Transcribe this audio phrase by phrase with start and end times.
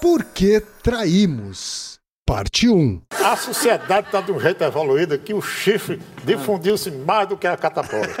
[0.00, 2.00] Por que traímos?
[2.26, 3.02] Parte 1.
[3.22, 7.54] A sociedade está de um jeito evoluída que o chifre difundiu-se mais do que a
[7.54, 8.08] catapora.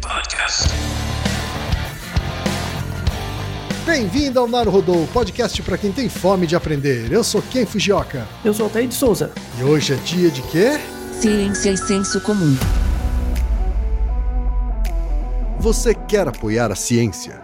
[0.00, 0.68] Podcast.
[3.84, 7.10] Bem-vindo ao Naruhodo, podcast para quem tem fome de aprender.
[7.10, 8.24] Eu sou Ken Fujioka.
[8.44, 9.32] Eu sou Altair de Souza.
[9.58, 10.78] E hoje é dia de quê?
[11.20, 12.56] Ciência e senso comum.
[15.58, 17.43] Você quer apoiar a ciência?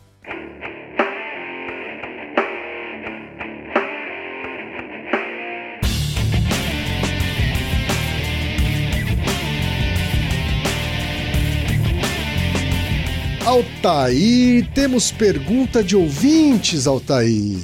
[13.51, 17.59] Altair, temos pergunta de ouvintes, Altair.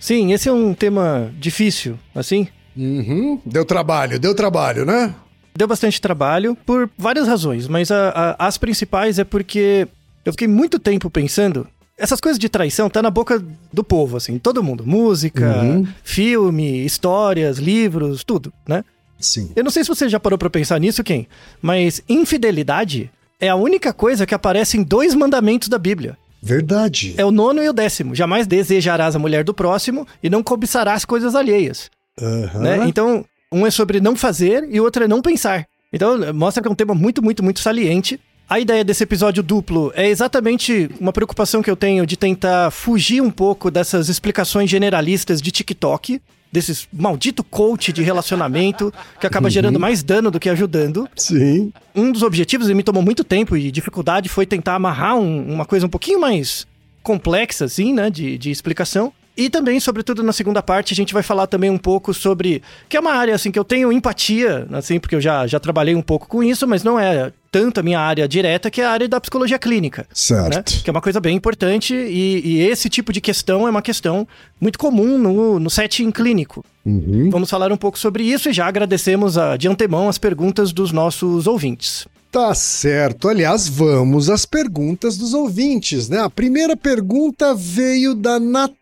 [0.00, 2.48] Sim, esse é um tema difícil, assim.
[2.74, 5.14] Uhum, deu trabalho, deu trabalho, né?
[5.54, 9.86] Deu bastante trabalho por várias razões, mas a- a- as principais é porque
[10.24, 11.68] eu fiquei muito tempo pensando.
[11.98, 14.86] Essas coisas de traição tá na boca do povo, assim, todo mundo.
[14.86, 15.86] Música, Uhum.
[16.02, 18.82] filme, histórias, livros, tudo, né?
[19.20, 19.50] Sim.
[19.54, 21.28] Eu não sei se você já parou pra pensar nisso, quem,
[21.60, 23.10] mas infidelidade
[23.40, 26.16] é a única coisa que aparece em dois mandamentos da Bíblia.
[26.42, 27.14] Verdade.
[27.16, 28.14] É o nono e o décimo.
[28.14, 31.90] Jamais desejarás a mulher do próximo e não cobiçarás coisas alheias.
[32.20, 32.60] Aham.
[32.60, 32.84] né?
[32.86, 35.66] Então, um é sobre não fazer e o outro é não pensar.
[35.92, 38.20] Então, mostra que é um tema muito, muito, muito saliente.
[38.48, 43.20] A ideia desse episódio duplo é exatamente uma preocupação que eu tenho de tentar fugir
[43.20, 46.20] um pouco dessas explicações generalistas de TikTok,
[46.56, 48.90] desses maldito coach de relacionamento
[49.20, 51.06] que acaba gerando mais dano do que ajudando.
[51.14, 51.70] Sim.
[51.94, 55.66] Um dos objetivos, e me tomou muito tempo e dificuldade, foi tentar amarrar um- uma
[55.66, 56.66] coisa um pouquinho mais
[57.02, 59.12] complexa, assim, né, de, de explicação.
[59.36, 62.62] E também, sobretudo na segunda parte, a gente vai falar também um pouco sobre.
[62.88, 65.94] Que é uma área, assim, que eu tenho empatia, assim, porque eu já, já trabalhei
[65.94, 68.90] um pouco com isso, mas não é tanto a minha área direta, que é a
[68.90, 70.02] área da psicologia clínica.
[70.02, 70.08] Né?
[70.12, 70.82] Certo.
[70.82, 74.28] Que é uma coisa bem importante e, e esse tipo de questão é uma questão
[74.60, 76.64] muito comum no, no setting clínico.
[76.84, 77.30] Uhum.
[77.30, 80.92] Vamos falar um pouco sobre isso e já agradecemos ah, de antemão as perguntas dos
[80.92, 82.06] nossos ouvintes.
[82.30, 83.28] Tá certo.
[83.28, 86.20] Aliás, vamos às perguntas dos ouvintes, né?
[86.20, 88.76] A primeira pergunta veio da Natália,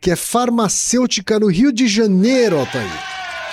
[0.00, 2.88] que é farmacêutica no Rio de Janeiro, Altair.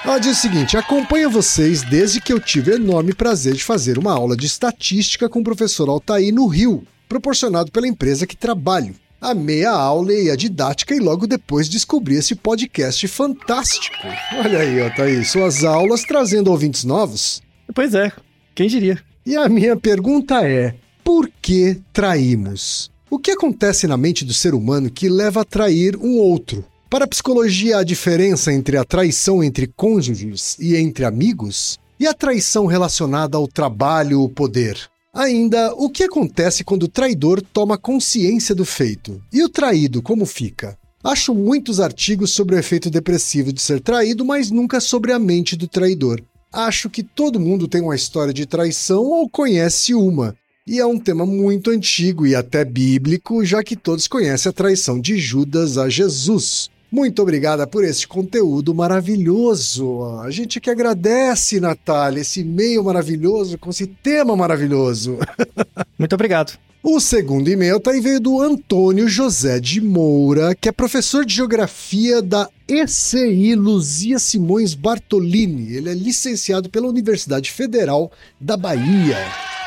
[0.06, 3.98] Ela diz o seguinte: acompanho vocês desde que eu tive o enorme prazer de fazer
[3.98, 8.94] uma aula de estatística com o professor Altair no Rio, proporcionado pela empresa que trabalho.
[9.20, 14.08] Amei a aula e a didática e logo depois descobri esse podcast fantástico.
[14.46, 17.42] Olha aí, Altair, suas aulas trazendo ouvintes novos.
[17.74, 18.12] Pois é,
[18.54, 19.02] quem diria?
[19.26, 22.93] E a minha pergunta é: por que traímos?
[23.14, 26.66] O que acontece na mente do ser humano que leva a trair um outro?
[26.90, 32.14] Para a psicologia, a diferença entre a traição entre cônjuges e entre amigos e a
[32.16, 34.80] traição relacionada ao trabalho ou poder.
[35.14, 39.22] Ainda, o que acontece quando o traidor toma consciência do feito?
[39.32, 40.76] E o traído, como fica?
[41.04, 45.56] Acho muitos artigos sobre o efeito depressivo de ser traído, mas nunca sobre a mente
[45.56, 46.20] do traidor.
[46.52, 50.36] Acho que todo mundo tem uma história de traição ou conhece uma.
[50.66, 54.98] E é um tema muito antigo e até bíblico, já que todos conhecem a traição
[54.98, 56.72] de Judas a Jesus.
[56.94, 60.04] Muito obrigada por este conteúdo maravilhoso.
[60.24, 65.18] A gente que agradece, Natália, esse e-mail maravilhoso com esse tema maravilhoso.
[65.98, 66.56] Muito obrigado.
[66.84, 71.34] O segundo e-mail tá aí veio do Antônio José de Moura, que é professor de
[71.34, 75.74] geografia da ECI Luzia Simões Bartolini.
[75.74, 79.18] Ele é licenciado pela Universidade Federal da Bahia.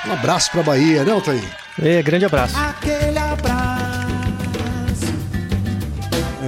[0.07, 1.43] Um abraço pra Bahia, né, Altair?
[1.83, 2.57] É, grande abraço.
[2.57, 3.56] Aquele abraço.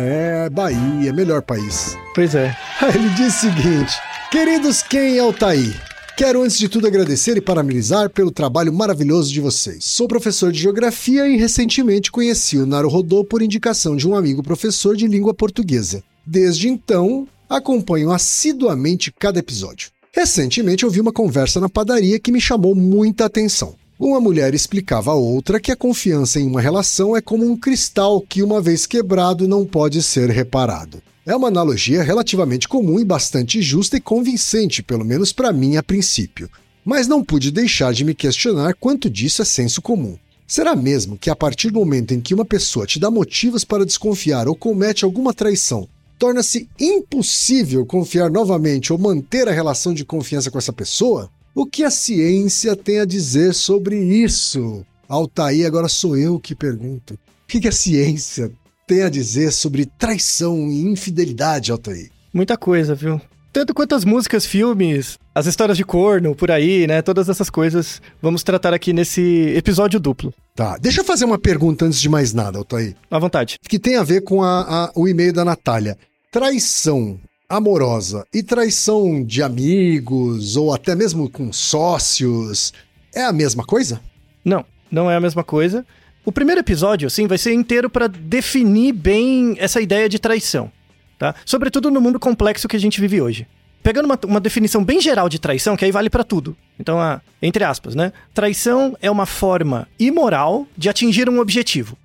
[0.00, 1.98] É, Bahia, melhor país.
[2.14, 2.56] Pois é.
[2.80, 3.92] Aí Ele diz o seguinte:
[4.30, 5.74] Queridos Ken e Altair,
[6.16, 9.84] quero antes de tudo agradecer e parabenizar pelo trabalho maravilhoso de vocês.
[9.84, 14.94] Sou professor de geografia e recentemente conheci o Naruhodô por indicação de um amigo professor
[14.94, 16.00] de língua portuguesa.
[16.24, 19.90] Desde então, acompanho assiduamente cada episódio.
[20.12, 23.74] Recentemente ouvi uma conversa na padaria que me chamou muita atenção.
[23.98, 28.20] Uma mulher explicava a outra que a confiança em uma relação é como um cristal
[28.20, 31.02] que, uma vez quebrado, não pode ser reparado.
[31.26, 35.82] É uma analogia relativamente comum e bastante justa e convincente, pelo menos para mim a
[35.82, 36.48] princípio.
[36.84, 40.16] Mas não pude deixar de me questionar quanto disso é senso comum.
[40.46, 43.84] Será mesmo que a partir do momento em que uma pessoa te dá motivos para
[43.84, 50.52] desconfiar ou comete alguma traição, torna-se impossível confiar novamente ou manter a relação de confiança
[50.52, 51.28] com essa pessoa?
[51.60, 54.86] O que a ciência tem a dizer sobre isso?
[55.08, 57.14] Altair, agora sou eu que pergunto.
[57.14, 57.18] O
[57.48, 58.52] que a ciência
[58.86, 62.10] tem a dizer sobre traição e infidelidade, Altair?
[62.32, 63.20] Muita coisa, viu?
[63.52, 67.02] Tanto quanto as músicas, filmes, as histórias de corno, por aí, né?
[67.02, 69.20] Todas essas coisas vamos tratar aqui nesse
[69.56, 70.32] episódio duplo.
[70.54, 72.94] Tá, deixa eu fazer uma pergunta antes de mais nada, Altair.
[73.10, 73.56] À vontade.
[73.68, 75.98] Que tem a ver com a- a- o e-mail da Natália.
[76.30, 77.18] Traição
[77.48, 82.72] amorosa e traição de amigos ou até mesmo com sócios
[83.14, 84.00] é a mesma coisa?
[84.44, 85.84] Não, não é a mesma coisa.
[86.24, 90.70] O primeiro episódio, assim, vai ser inteiro para definir bem essa ideia de traição,
[91.18, 91.34] tá?
[91.46, 93.46] Sobretudo no mundo complexo que a gente vive hoje.
[93.82, 96.54] Pegando uma, uma definição bem geral de traição, que aí vale para tudo.
[96.78, 96.98] Então,
[97.40, 98.12] entre aspas, né?
[98.34, 101.96] Traição é uma forma imoral de atingir um objetivo.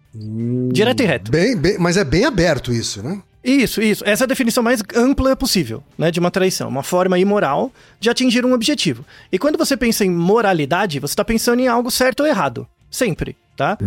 [0.71, 1.31] Direto e reto.
[1.31, 3.21] Bem, bem- mas é bem aberto isso, né?
[3.43, 4.03] Isso, isso.
[4.07, 6.69] Essa é a definição mais ampla possível, né, de uma traição.
[6.69, 9.05] Uma forma imoral de atingir um objetivo.
[9.31, 12.65] E quando você pensa em moralidade, você está pensando em algo certo ou errado.
[12.89, 13.77] Sempre, tá?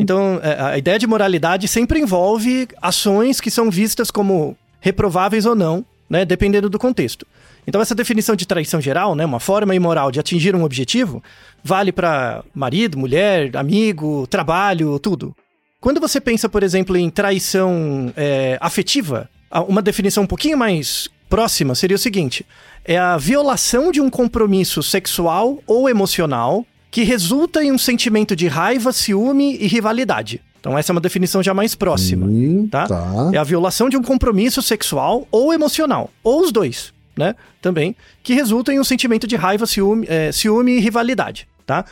[0.00, 5.54] Então, é, a ideia de moralidade sempre envolve ações que são vistas como reprováveis ou
[5.54, 7.26] não, né, dependendo do contexto.
[7.66, 11.22] Então, essa definição de traição geral, né, uma forma imoral de atingir um objetivo,
[11.62, 15.34] vale para marido, mulher, amigo, trabalho, tudo.
[15.80, 19.30] Quando você pensa, por exemplo, em traição é, afetiva,
[19.66, 22.44] uma definição um pouquinho mais próxima seria o seguinte:
[22.84, 28.48] é a violação de um compromisso sexual ou emocional que resulta em um sentimento de
[28.48, 30.42] raiva, ciúme e rivalidade.
[30.58, 32.26] Então, essa é uma definição já mais próxima.
[32.26, 32.86] Hum, tá?
[32.86, 33.30] tá.
[33.32, 37.34] É a violação de um compromisso sexual ou emocional, ou os dois, né?
[37.62, 41.86] Também, que resulta em um sentimento de raiva, ciúme, é, ciúme e rivalidade, tá?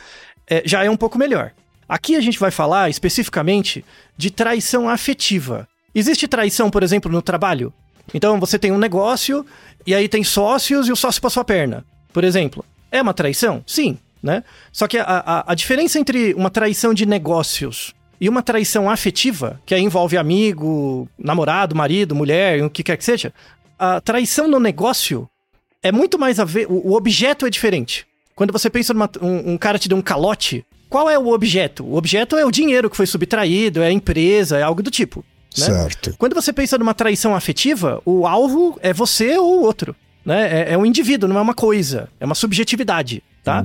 [0.45, 1.51] É, já é um pouco melhor.
[1.89, 3.83] Aqui a gente vai falar especificamente
[4.15, 5.67] de traição afetiva.
[5.93, 7.73] Existe traição, por exemplo, no trabalho?
[8.13, 9.43] Então você tem um negócio
[9.87, 11.83] e aí tem sócios e o sócio passou a perna.
[12.13, 13.63] Por exemplo, é uma traição?
[13.65, 14.43] Sim, né?
[14.71, 19.59] Só que a, a, a diferença entre uma traição de negócios e uma traição afetiva,
[19.65, 23.33] que aí envolve amigo, namorado, marido, mulher, o que quer que seja,
[23.79, 25.27] a traição no negócio
[25.81, 26.67] é muito mais a ver.
[26.69, 28.05] O, o objeto é diferente.
[28.35, 31.85] Quando você pensa numa um, um cara te deu um calote, qual é o objeto?
[31.85, 35.23] O objeto é o dinheiro que foi subtraído, é a empresa, é algo do tipo.
[35.57, 35.65] Né?
[35.65, 36.15] Certo.
[36.17, 39.95] Quando você pensa numa traição afetiva, o alvo é você ou o outro.
[40.25, 40.69] Né?
[40.69, 42.09] É, é um indivíduo, não é uma coisa.
[42.19, 43.63] É uma subjetividade, tá?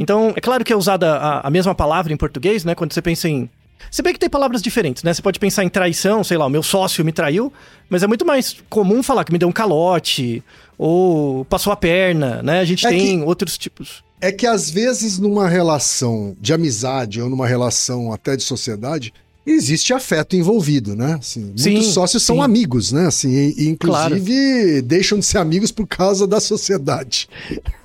[0.00, 2.74] Então, é claro que é usada a, a mesma palavra em português, né?
[2.74, 3.50] Quando você pensa em.
[3.90, 5.12] Se bem que tem palavras diferentes, né?
[5.12, 7.52] Você pode pensar em traição, sei lá, o meu sócio me traiu,
[7.88, 10.42] mas é muito mais comum falar que me deu um calote
[10.78, 12.60] ou passou a perna, né?
[12.60, 14.02] A gente É tem outros tipos.
[14.20, 19.12] É que às vezes numa relação de amizade ou numa relação até de sociedade,
[19.46, 21.16] existe afeto envolvido, né?
[21.20, 22.42] Assim, muitos Sim, sócios são sim.
[22.42, 23.06] amigos, né?
[23.06, 27.28] Assim, e, inclusive deixam de ser amigos por causa da sociedade.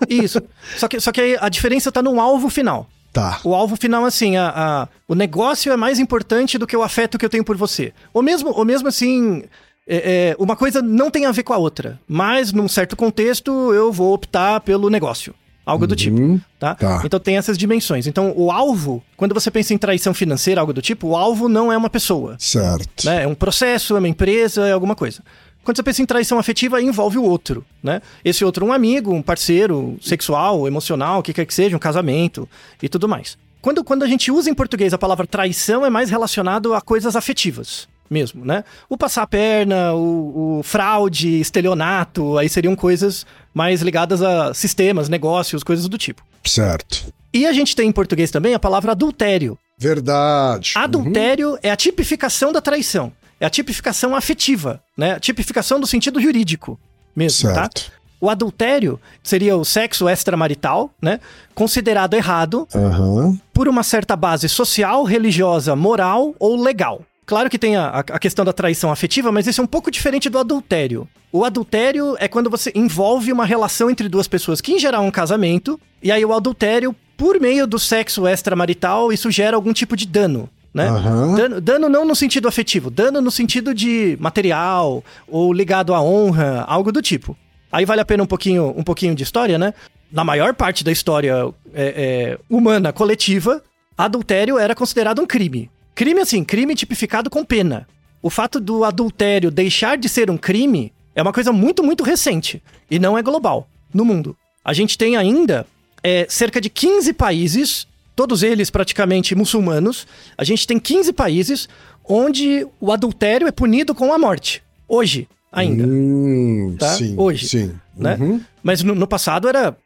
[0.10, 0.42] Isso.
[0.78, 2.88] só, que, só que a diferença tá no alvo final.
[3.14, 3.42] Tá.
[3.44, 7.18] O alvo final, assim, a, a- o negócio é mais importante do que o afeto
[7.18, 7.92] que eu tenho por você.
[8.14, 9.44] Ou mesmo, ou mesmo assim,
[9.86, 12.00] é- é, uma coisa não tem a ver com a outra.
[12.08, 15.36] Mas, num certo contexto, eu vou optar pelo negócio.
[15.66, 16.74] Algo do tipo, tá?
[16.74, 17.02] tá.
[17.06, 18.08] Então tem essas dimensões.
[18.08, 21.72] Então, o alvo, quando você pensa em traição financeira, algo do tipo, o alvo não
[21.72, 23.06] é uma pessoa Certo.
[23.06, 23.24] né?
[23.24, 25.22] É um processo, é uma empresa, é alguma coisa.
[25.64, 28.02] Quando você pensa em traição afetiva, envolve o outro, né?
[28.26, 32.50] Esse outro, um amigo, um parceiro sexual, emocional, o que quer que seja, um casamento
[32.82, 33.38] e tudo mais.
[33.62, 37.16] Quando, quando a gente usa em português a palavra traição, é mais relacionado a coisas
[37.16, 38.66] afetivas mesmo, né?
[38.90, 45.10] O passar a perna, o, o fraude, estelionato, aí seriam coisas mais ligadas a sistemas,
[45.10, 46.24] negócios, coisas do tipo.
[46.44, 47.14] Certo.
[47.34, 49.58] E a gente tem em português também a palavra adultério.
[49.78, 50.74] Verdade.
[50.76, 53.12] Adultério é a tipificação da traição.
[53.40, 55.14] É a tipificação afetiva, né?
[55.14, 56.80] A tipificação do sentido jurídico
[57.16, 57.62] mesmo, tá?
[57.62, 57.92] Certo.
[58.20, 61.20] O adultério seria o sexo extramarital, né?
[61.56, 63.40] Considerado errado Aham.
[63.52, 67.02] por uma certa base social, religiosa, moral ou legal.
[67.32, 70.30] Claro que tem a, a questão da traição afetiva, mas isso é um pouco diferente
[70.30, 71.08] do adultério.
[71.32, 75.08] O adultério é quando você envolve uma relação entre duas pessoas, que em geral é
[75.08, 79.96] um casamento, e aí o adultério, por meio do sexo extramarital, isso gera algum tipo
[79.96, 80.50] de dano.
[80.74, 80.90] Né?
[80.90, 81.36] Aham.
[81.36, 86.66] Dano, dano não no sentido afetivo, dano no sentido de material ou ligado à honra,
[86.68, 87.38] algo do tipo.
[87.72, 89.74] Aí vale a pena um pouquinho, um pouquinho de história, né?
[90.12, 93.64] Na maior parte da história é, é, humana coletiva,
[93.98, 95.72] adultério era considerado um crime.
[96.02, 97.88] Crime, assim, crime tipificado com pena.
[98.24, 102.60] O fato do adultério deixar de ser um crime é uma coisa muito, muito recente.
[102.90, 104.36] E não é global no mundo.
[104.66, 105.64] A gente tem ainda
[106.04, 110.08] é, cerca de 15 países, todos eles praticamente muçulmanos.
[110.36, 111.70] A gente tem 15 países
[112.04, 114.64] onde o adultério é punido com a morte.
[114.88, 116.94] Hoje, ainda Hum, tá?
[116.96, 117.14] Sim.
[117.16, 117.76] Hoje, Sim.
[117.96, 118.18] né?
[118.20, 118.42] Uhum.
[118.64, 119.78] Mas no, no passado era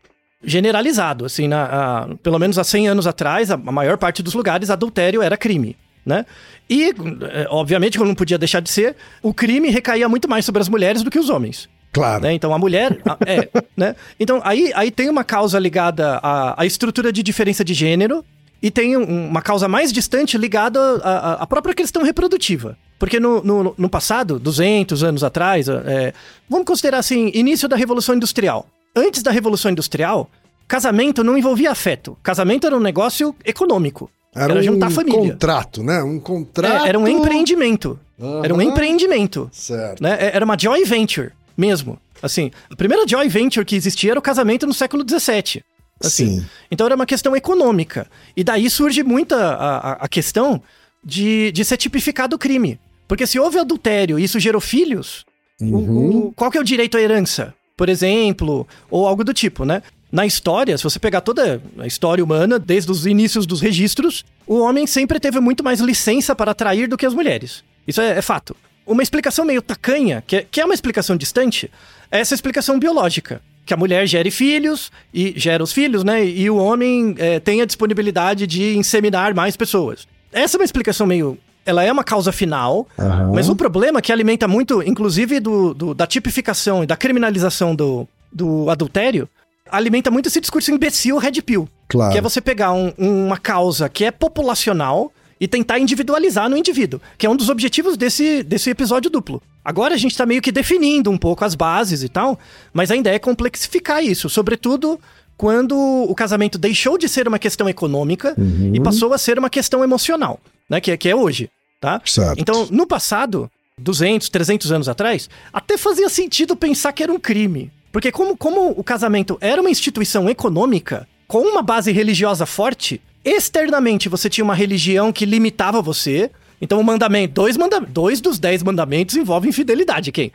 [0.41, 4.33] generalizado, assim, na, a- pelo menos há 100 anos atrás, a, a maior parte dos
[4.33, 6.25] lugares, adultério era crime, né?
[6.69, 10.61] E, é, obviamente, como não podia deixar de ser, o crime recaía muito mais sobre
[10.61, 11.67] as mulheres do que os homens.
[11.91, 12.23] Claro.
[12.23, 12.33] Né?
[12.33, 12.99] Então a mulher.
[13.05, 13.95] a- é, né?
[14.19, 18.23] Então aí, aí tem uma causa ligada à, à estrutura de diferença de gênero
[18.61, 22.77] e tem um- uma causa mais distante ligada à, à- à própria questão reprodutiva.
[22.99, 26.13] Porque no, no, no passado, 200 anos atrás, é,
[26.49, 28.65] vamos considerar assim, início da Revolução Industrial.
[28.95, 30.29] Antes da Revolução Industrial,
[30.67, 32.17] casamento não envolvia afeto.
[32.23, 34.09] Casamento era um negócio econômico.
[34.35, 35.31] Era, um juntar família.
[35.31, 36.03] contrato, né?
[36.03, 36.85] Um contrato.
[36.85, 37.99] É, era um empreendimento.
[38.43, 40.01] Era um empreendimento Certo.
[40.01, 40.17] né?
[40.19, 41.97] É- Era uma joy venture mesmo.
[42.21, 45.63] Assim, a primeira joy venture que existia era o casamento no século XVII.
[46.03, 46.39] Assim.
[46.41, 46.45] Sim.
[46.71, 48.07] Então era uma questão econômica.
[48.35, 50.61] E daí surge muita a, a- questão
[51.03, 52.79] de, de ser tipificado o crime.
[53.07, 55.25] Porque se houve adultério e isso gerou filhos,
[55.61, 56.17] o- Uhum.
[56.27, 57.53] o- qual que é o direito à herança?
[57.77, 59.81] Por exemplo, ou algo do tipo, né?
[60.15, 64.59] Na história, se você pegar toda a história humana, desde os inícios dos registros, o
[64.59, 67.65] homem sempre teve muito mais licença para atrair do que as mulheres.
[67.85, 68.55] Isso é, é fato.
[68.87, 71.69] Uma explicação meio tacanha, que é, que é uma explicação distante,
[72.09, 73.41] é essa explicação biológica.
[73.65, 76.23] Que a mulher gere filhos, e gera os filhos, né?
[76.25, 80.07] E o homem é, tem a disponibilidade de inseminar mais pessoas.
[80.31, 81.37] Essa é uma explicação meio.
[81.65, 83.31] Ela é uma causa final, Aham.
[83.35, 87.75] mas o problema é que alimenta muito, inclusive do, do- da tipificação e da criminalização
[87.75, 89.27] do, do adultério,
[89.69, 91.67] alimenta muito esse discurso imbecil red pill.
[91.87, 92.11] Claro.
[92.11, 97.01] Que é você pegar um- uma causa que é populacional e tentar individualizar no indivíduo,
[97.17, 99.41] que é um dos objetivos desse, desse episódio duplo.
[99.63, 102.39] Agora a gente tá meio que definindo um pouco as bases e tal,
[102.73, 104.99] mas a ideia é complexificar isso, sobretudo
[105.37, 108.33] quando o casamento deixou de ser uma questão econômica
[108.73, 111.49] e passou a ser uma questão emocional, né, que, é- que é hoje,
[111.81, 112.01] tá?
[112.05, 112.39] Certo.
[112.39, 117.69] Então, no passado, 200, 300 anos atrás, até fazia sentido pensar que era um crime.
[117.95, 124.09] Porque como, como o casamento era uma instituição econômica, com uma base religiosa forte, externamente
[124.09, 126.29] você tinha uma religião que limitava você.
[126.59, 130.29] Então o mandamento, dois, manda, dois dos dez mandamentos envolvem fidelidade, quem?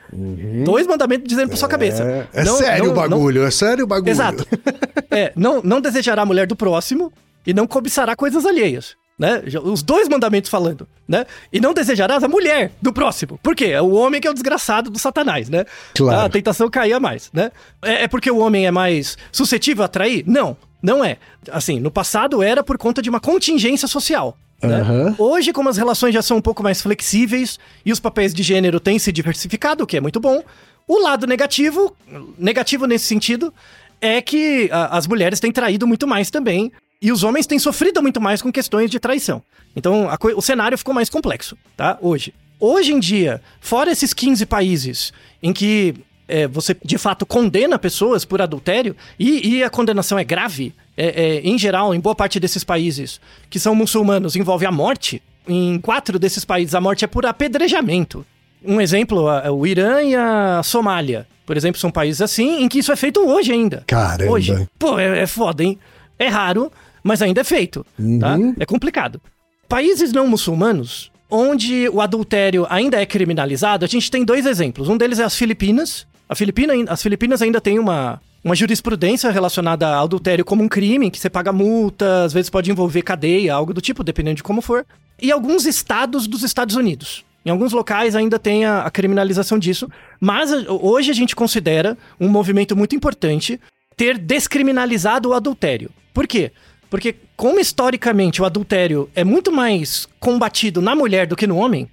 [0.64, 2.02] Dois mandamentos dizendo pra sua cabeça.
[2.32, 4.10] É, é Não- sério não- o não- bagulho, é sério o bagulho.
[4.10, 4.46] Exato.
[5.10, 7.12] é, não, não desejará a mulher do próximo
[7.46, 8.96] e não cobiçará coisas alheias.
[9.20, 9.42] Né?
[9.62, 11.26] Os dois mandamentos falando, né?
[11.52, 13.38] E não desejarás a mulher do próximo.
[13.42, 13.66] Por quê?
[13.66, 15.66] É o homem que é o desgraçado do satanás, né?
[15.94, 16.20] Claro.
[16.22, 17.52] A tentação caía mais, né?
[17.82, 20.24] É, é porque o homem é mais suscetível a atrair?
[20.26, 21.18] Não, não é.
[21.52, 24.38] Assim, no passado era por conta de uma contingência social.
[24.62, 24.76] né?
[24.80, 25.14] Aham.
[25.18, 28.80] Hoje, como as relações já são um pouco mais flexíveis e os papéis de gênero
[28.80, 30.42] têm se diversificado, o que é muito bom,
[30.88, 31.94] o lado negativo,
[32.38, 33.52] negativo nesse sentido,
[34.00, 38.02] é que a- as mulheres têm traído muito mais também e os homens têm sofrido
[38.02, 39.42] muito mais com questões de traição.
[39.74, 41.96] Então, o cenário ficou mais complexo, tá?
[42.00, 42.34] Hoje.
[42.58, 45.94] Hoje em dia, fora esses 15 países em que
[46.28, 51.06] é, você de fato condena pessoas por adultério e, e a condenação é grave, é,
[51.06, 55.22] é, em geral, em boa parte desses países que são muçulmanos, envolve a morte.
[55.48, 58.26] Em quatro desses países, a morte é por apedrejamento.
[58.62, 62.78] Um exemplo, a- o Irã e a Somália, por exemplo, são países assim em que
[62.80, 63.82] isso é feito hoje ainda.
[63.86, 64.30] Caramba.
[64.30, 64.68] Hoje.
[64.78, 65.78] Pô, é, é foda, hein?
[66.18, 66.70] É raro,
[67.02, 67.84] mas ainda é feito,
[68.18, 68.36] tá?
[68.58, 69.20] É complicado.
[69.68, 74.88] Países não muçulmanos, onde o adultério ainda é criminalizado, a gente tem dois exemplos.
[74.88, 76.06] Um deles é as Filipinas.
[76.28, 81.10] A Filipina, as Filipinas ainda têm uma, uma jurisprudência relacionada ao adultério como um crime,
[81.10, 84.60] que você paga multa, às vezes pode envolver cadeia, algo do tipo, dependendo de como
[84.60, 84.84] for.
[85.20, 87.24] E alguns estados dos Estados Unidos.
[87.44, 89.88] Em alguns locais ainda tem a, a criminalização disso,
[90.20, 93.60] mas a, hoje a gente considera um movimento muito importante
[93.96, 95.90] ter descriminalizado o adultério.
[96.12, 96.52] Por quê?
[96.90, 101.88] Porque, como historicamente o adultério é muito mais combatido na mulher do que no homem,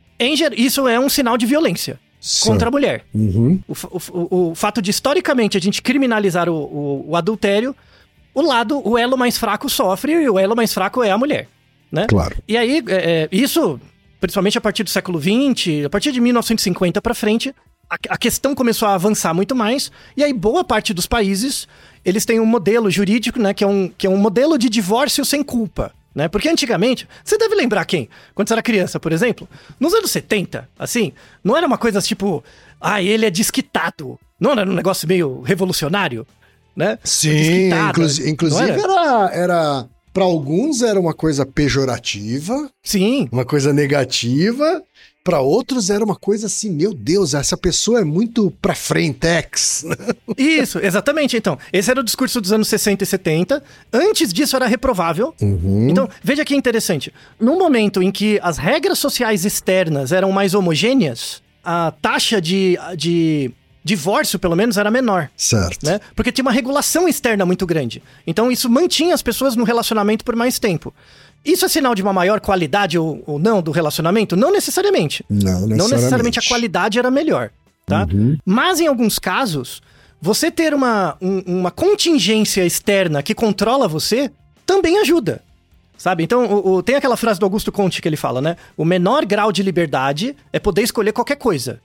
[0.55, 1.99] isso é um sinal de violência
[2.43, 3.05] contra a mulher.
[3.13, 3.59] Uhum.
[3.67, 3.73] O,
[4.11, 7.75] o o- fato de historicamente a gente criminalizar o, o- o adultério,
[8.33, 11.47] o lado, o elo mais fraco sofre e o elo mais fraco é a mulher,
[11.91, 12.07] né?
[12.07, 12.35] Claro.
[12.47, 13.79] E aí, é, é, isso,
[14.19, 17.53] principalmente a partir do século XX, a partir de 1950 pra frente,
[17.89, 21.67] a, questão começou a avançar muito mais, e aí boa parte dos países,
[22.03, 25.23] eles têm um modelo jurídico, né, que é um, que é um modelo de divórcio
[25.23, 25.93] sem culpa.
[26.13, 26.27] Né?
[26.27, 28.09] Porque antigamente, você deve lembrar quem?
[28.33, 29.47] Quando você era criança, por exemplo,
[29.79, 31.13] nos anos 70, assim,
[31.43, 32.43] não era uma coisa tipo,
[32.81, 34.19] ah, ele é desquitado.
[34.39, 36.25] Não era um negócio meio revolucionário,
[36.75, 36.97] né?
[37.03, 37.69] Sim,
[38.25, 38.81] inclusive era?
[38.81, 44.81] era, era para alguns era uma coisa pejorativa, Sim, uma coisa negativa,
[45.27, 49.85] para outros era uma coisa assim, meu Deus, essa pessoa é muito pra frentex.
[50.37, 51.35] Isso, exatamente.
[51.35, 53.61] Então, esse era o discurso dos anos 60 e 70.
[53.91, 55.35] Antes disso era reprovável.
[55.41, 55.89] Uhum.
[55.89, 57.13] Então, veja que interessante.
[57.37, 63.51] No momento em que as regras sociais externas eram mais homogêneas, a taxa de, de
[63.83, 65.29] divórcio, pelo menos, era menor.
[65.35, 65.85] Certo.
[65.85, 65.99] Né?
[66.15, 68.01] Porque tinha uma regulação externa muito grande.
[68.25, 70.93] Então, isso mantinha as pessoas no relacionamento por mais tempo.
[71.45, 74.35] Isso é sinal de uma maior qualidade ou, ou não do relacionamento?
[74.35, 75.23] Não necessariamente.
[75.29, 75.77] Não necessariamente.
[75.77, 77.51] Não necessariamente a qualidade era melhor,
[77.85, 78.05] tá?
[78.45, 79.81] Mas em alguns casos,
[80.21, 84.29] você ter uma, um- uma contingência externa que controla você
[84.65, 85.41] também ajuda.
[85.97, 86.23] Sabe?
[86.23, 88.55] Então, o- o- tem aquela frase do Augusto Conte que ele fala, né?
[88.75, 91.79] O menor grau de liberdade é poder escolher qualquer coisa.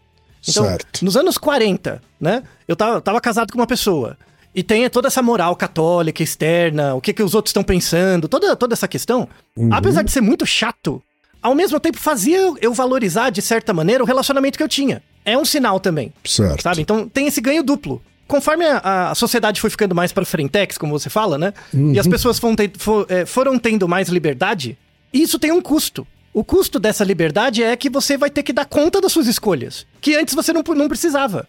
[0.46, 1.02] Então, Certo.
[1.04, 2.42] nos anos 40, né?
[2.68, 4.18] Eu tava, tava casado com uma pessoa.
[4.54, 8.54] E tem toda essa moral católica externa, o que, que os outros estão pensando, toda,
[8.54, 9.26] toda essa questão.
[9.70, 11.02] Apesar de ser muito chato,
[11.40, 15.02] ao mesmo tempo fazia eu- valorizar, de certa maneira, o relacionamento que eu tinha.
[15.24, 16.62] É um sinal também, Certo.
[16.62, 16.82] sabe?
[16.82, 18.02] Então tem esse ganho duplo.
[18.28, 21.52] Conforme a, a sociedade foi ficando mais para frentex, como você fala, né?
[21.74, 24.76] E as pessoas foram, te- fo- é, foram tendo mais liberdade,
[25.12, 26.06] isso tem um custo.
[26.34, 29.86] O custo dessa liberdade é que você vai ter que dar conta das suas escolhas,
[30.00, 31.46] que antes você não, não precisava.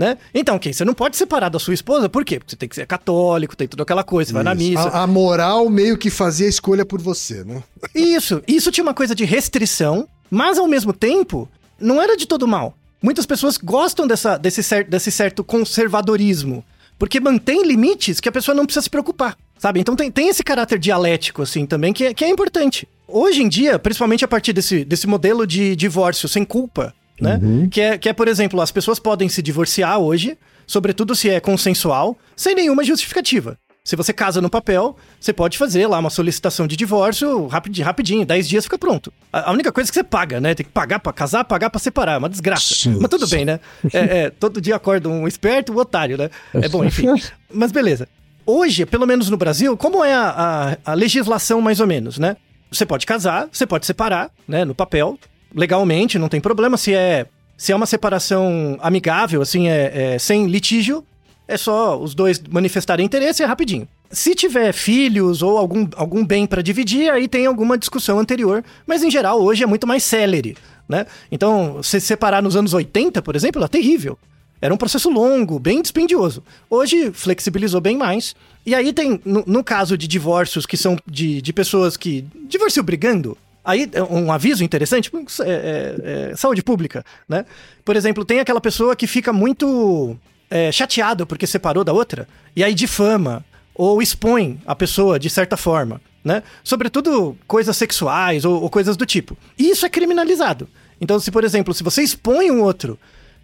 [0.00, 0.16] Né?
[0.32, 2.38] Então, ok, você não pode separar da sua esposa, por quê?
[2.38, 4.88] Porque você tem que ser católico, tem toda aquela coisa, você vai na missa.
[4.88, 7.62] A, a moral meio que fazia a escolha por você, né?
[7.94, 11.46] Isso, isso tinha uma coisa de restrição, mas ao mesmo tempo,
[11.78, 12.74] não era de todo mal.
[13.02, 16.64] Muitas pessoas gostam dessa, desse, cer desse certo conservadorismo,
[16.98, 19.80] porque mantém limites que a pessoa não precisa se preocupar, sabe?
[19.80, 22.88] Então tem, tem esse caráter dialético, assim, também, que é, que é importante.
[23.06, 27.38] Hoje em dia, principalmente a partir desse, desse modelo de divórcio sem culpa, né?
[27.70, 31.40] Que, é, que é, por exemplo, as pessoas podem se divorciar hoje, sobretudo se é
[31.40, 33.56] consensual, sem nenhuma justificativa.
[33.82, 38.26] Se você casa no papel, você pode fazer lá uma solicitação de divórcio rapidinho, rapidinho
[38.26, 39.10] 10 dias fica pronto.
[39.32, 40.54] A, a única coisa é que você paga, né?
[40.54, 42.74] Tem que pagar pra casar, pagar pra separar, é uma desgraça.
[42.74, 42.98] Sim.
[43.00, 43.58] Mas tudo bem, né?
[43.92, 46.28] É, é, todo dia acorda um esperto um otário, né?
[46.54, 47.06] É bom, enfim.
[47.52, 48.06] Mas beleza.
[48.46, 52.36] Hoje, pelo menos no Brasil, como é a, a- a legislação mais ou menos, né?
[52.70, 54.64] Você pode casar, você pode separar, né?
[54.64, 55.18] No papel,
[55.54, 56.76] legalmente, não tem problema.
[56.76, 61.04] Se é, se é uma separação amigável, assim, é, é sem litígio,
[61.46, 63.86] é só os dois manifestarem interesse e é rapidinho.
[64.10, 69.02] Se tiver filhos ou algum, algum bem pra dividir, aí tem alguma discussão anterior, mas
[69.02, 70.56] em geral hoje é muito mais célere,
[70.88, 71.06] né?
[71.30, 74.18] Então, se separar nos anos 80, por exemplo, é terrível.
[74.62, 76.42] Era um processo longo, bem dispendioso.
[76.68, 78.34] Hoje flexibilizou bem mais.
[78.66, 82.84] E aí tem, no, no caso de divórcios que são de, de pessoas que divorciam
[82.84, 87.44] brigando, Aí, é um aviso interessante, é, é, é, saúde pública, né?
[87.84, 90.16] Por exemplo, tem aquela pessoa que fica muito
[90.50, 93.44] é, chateado porque separou da outra, e aí difama
[93.74, 96.42] ou expõe a pessoa de certa forma, né?
[96.64, 99.36] Sobretudo coisas sexuais ou, ou coisas do tipo.
[99.58, 100.68] E isso é criminalizado.
[101.00, 102.98] Então, se, por exemplo, se você expõe um outro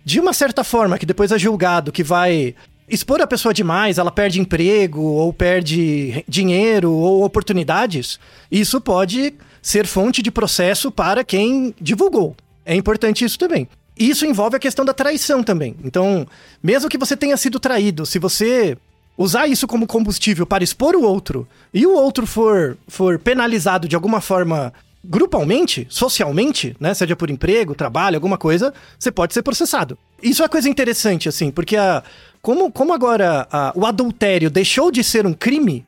[0.04, 2.54] de uma certa forma que depois é julgado, que vai
[2.88, 9.34] expor a pessoa demais, ela perde emprego, ou perde dinheiro, ou oportunidades, isso pode
[9.66, 12.36] ser fonte de processo para quem divulgou.
[12.64, 13.66] É importante isso também.
[13.98, 15.74] Isso envolve a questão da traição também.
[15.82, 16.24] Então,
[16.62, 18.78] mesmo que você tenha sido traído, se você
[19.18, 23.96] usar isso como combustível para expor o outro e o outro for, for penalizado de
[23.96, 24.72] alguma forma
[25.04, 29.96] grupalmente, socialmente, né, seja por emprego, trabalho, alguma coisa, você pode ser processado.
[30.22, 32.02] Isso é coisa interessante, assim, porque a,
[32.42, 35.84] como, como agora a- o adultério deixou de ser um crime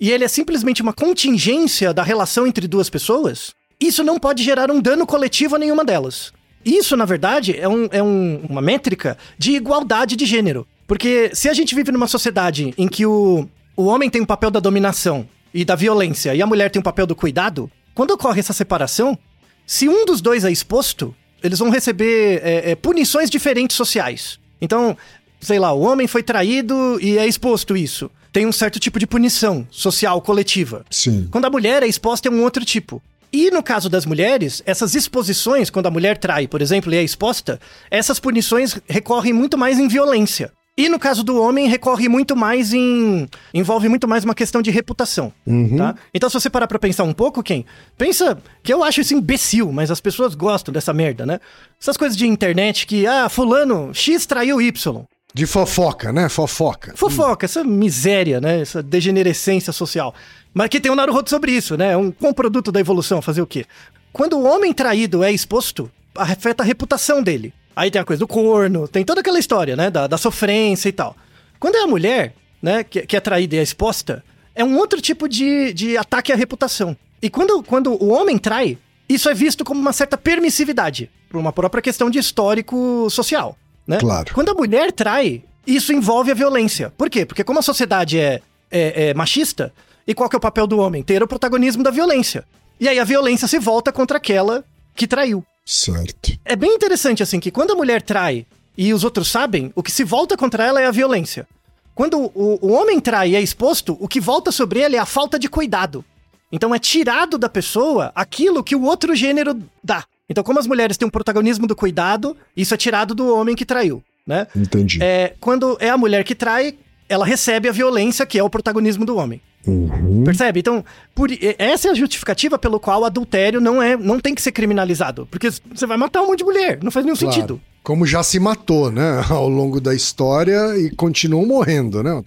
[0.00, 4.70] e ele é simplesmente uma contingência da relação entre duas pessoas, isso não pode gerar
[4.70, 6.32] um dano coletivo a nenhuma delas.
[6.64, 10.66] Isso, na verdade, é, um, é um- uma métrica de igualdade de gênero.
[10.86, 14.50] Porque se a gente vive numa sociedade em que o, o homem tem o papel
[14.50, 18.40] da dominação e da violência e a mulher tem o papel do cuidado, quando ocorre
[18.40, 19.18] essa separação,
[19.66, 24.38] se um dos dois é exposto, eles vão receber é, é, punições diferentes sociais.
[24.60, 24.96] Então,
[25.40, 28.10] sei lá, o homem foi traído e é exposto isso.
[28.32, 30.84] Tem um certo tipo de punição social coletiva.
[30.90, 31.28] Sim.
[31.30, 33.02] Quando a mulher é exposta é um outro tipo.
[33.32, 37.02] E no caso das mulheres, essas exposições, quando a mulher trai, por exemplo, e é
[37.02, 40.50] exposta, essas punições recorrem muito mais em violência.
[40.76, 43.28] E no caso do homem, recorre muito mais em.
[43.52, 45.32] envolve muito mais uma questão de reputação.
[45.76, 45.94] Tá?
[46.14, 47.66] Então, se você parar pra pensar um pouco, quem?
[47.98, 51.38] Pensa que eu acho isso imbecil, mas as pessoas gostam dessa merda, né?
[51.78, 55.04] Essas coisas de internet que, ah, fulano, X traiu Y.
[55.32, 56.28] De fofoca, né?
[56.28, 56.92] Fofoca.
[56.96, 58.60] Fofoca, essa miséria, né?
[58.60, 60.14] Essa degenerescência social.
[60.52, 61.96] Mas que tem um Naruto sobre isso, né?
[61.96, 63.64] Um, um produto da evolução, fazer o quê?
[64.12, 67.54] Quando o homem traído é exposto, afeta a reputação dele.
[67.76, 69.90] Aí tem a coisa do corno, tem toda aquela história, né?
[69.90, 71.16] Da, da sofrência e tal.
[71.60, 75.00] Quando é a mulher, né, que, que é traída e é exposta, é um outro
[75.00, 76.96] tipo de, de ataque à reputação.
[77.22, 81.52] E quando, quando o homem trai, isso é visto como uma certa permissividade, por uma
[81.52, 83.56] própria questão de histórico social,
[83.90, 83.98] né?
[83.98, 84.32] Claro.
[84.32, 86.92] Quando a mulher trai, isso envolve a violência.
[86.96, 87.26] Por quê?
[87.26, 89.72] Porque como a sociedade é, é, é machista,
[90.06, 91.02] e qual que é o papel do homem?
[91.02, 92.44] Ter o protagonismo da violência.
[92.78, 95.44] E aí a violência se volta contra aquela que traiu.
[95.66, 96.38] Certo.
[96.44, 98.46] É bem interessante, assim, que quando a mulher trai
[98.78, 101.46] e os outros sabem, o que se volta contra ela é a violência.
[101.94, 105.06] Quando o, o homem trai e é exposto, o que volta sobre ele é a
[105.06, 106.04] falta de cuidado.
[106.50, 110.04] Então é tirado da pessoa aquilo que o outro gênero dá.
[110.30, 113.64] Então, como as mulheres têm um protagonismo do cuidado, isso é tirado do homem que
[113.66, 114.46] traiu, né?
[114.54, 115.00] Entendi.
[115.02, 116.76] É, quando é a mulher que trai,
[117.08, 119.42] ela recebe a violência, que é o protagonismo do homem.
[119.66, 120.22] Uhum.
[120.24, 120.60] Percebe?
[120.60, 124.40] Então, por- essa é a justificativa pelo qual o adultério não, é, não tem que
[124.40, 125.26] ser criminalizado.
[125.30, 127.34] Porque você vai matar um monte de mulher, não faz nenhum Claro.
[127.34, 127.60] sentido.
[127.82, 129.22] Como já se matou, né?
[129.28, 132.22] Ao longo da história e continuam morrendo, né?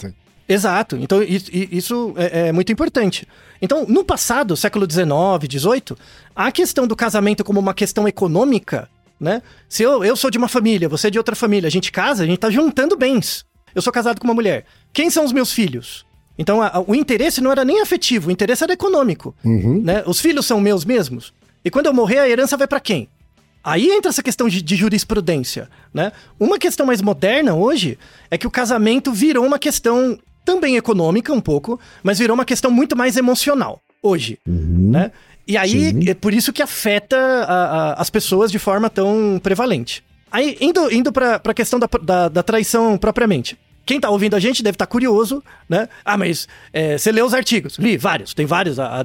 [0.47, 0.97] Exato.
[0.97, 3.27] Então, isso é, é muito importante.
[3.61, 5.07] Então, no passado, século XIX,
[5.49, 5.97] XVIII,
[6.35, 9.41] a questão do casamento como uma questão econômica, né?
[9.69, 12.23] Se eu, eu sou de uma família, você é de outra família, a gente casa,
[12.23, 13.45] a gente tá juntando bens.
[13.73, 14.65] Eu sou casado com uma mulher.
[14.91, 16.05] Quem são os meus filhos?
[16.37, 19.33] Então, a- a- o interesse não era nem afetivo, o interesse era econômico.
[19.83, 20.03] Né?
[20.05, 21.33] Os filhos são meus mesmos.
[21.63, 23.07] E quando eu morrer, a herança vai pra quem?
[23.63, 26.11] Aí entra essa questão de, de jurisprudência, né?
[26.37, 27.97] Uma questão mais moderna hoje
[28.29, 32.69] é que o casamento virou uma questão também econômica um pouco, mas virou uma questão
[32.71, 35.11] muito mais emocional hoje, né?
[35.47, 40.03] E aí é por isso que afeta a- a- as pessoas de forma tão prevalente.
[40.31, 43.57] Aí indo, indo para a questão da, da, da traição propriamente.
[43.85, 45.89] Quem tá ouvindo a gente deve estar curioso, né?
[46.05, 47.77] Ah, mas é, você leu os artigos?
[47.77, 49.03] Li vários, tem vários, a-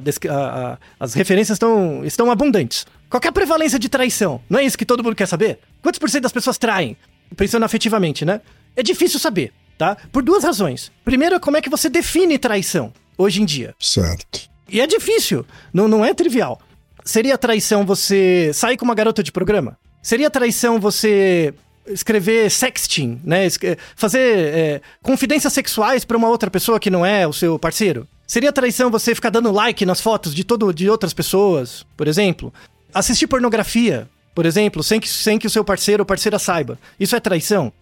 [1.01, 2.87] as referências estão, estão abundantes.
[3.11, 4.41] Qual é a prevalência de traição?
[4.49, 5.59] Não é isso que todo mundo quer saber?
[5.83, 6.97] Quantos por cento das pessoas traem?
[7.37, 8.41] Pensando afetivamente, né?
[8.77, 9.97] É difícil saber, tá?
[10.13, 10.91] Por duas razões.
[11.05, 13.75] Primeiro, como é que você define traição hoje em dia?
[13.79, 14.51] Certo.
[14.69, 16.61] E é difícil, não, não é trivial.
[17.05, 19.79] Seria traição você sair com uma garota de programa?
[20.03, 21.55] Seria traição você
[21.87, 23.47] escrever sexting, né?
[23.47, 28.07] Eh, Fazer é, confidências sexuais pra uma outra pessoa que não é o seu parceiro?
[28.27, 32.53] Seria traição você ficar dando like nas fotos de, todo, de outras pessoas, por exemplo?
[32.93, 36.79] Assistir pornografia, por exemplo, sem que, sem que o seu parceiro ou parceira saiba.
[37.01, 37.73] Isso é traição?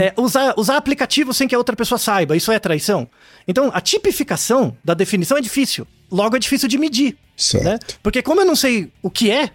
[0.00, 3.08] É, usar, usar aplicativo sem que a outra pessoa saiba, isso é traição?
[3.48, 5.86] Então, a tipificação da definição é difícil.
[6.10, 7.16] Logo, é difícil de medir.
[7.36, 7.64] Certo.
[7.64, 7.78] Né?
[8.02, 9.50] Porque como eu não sei o que é,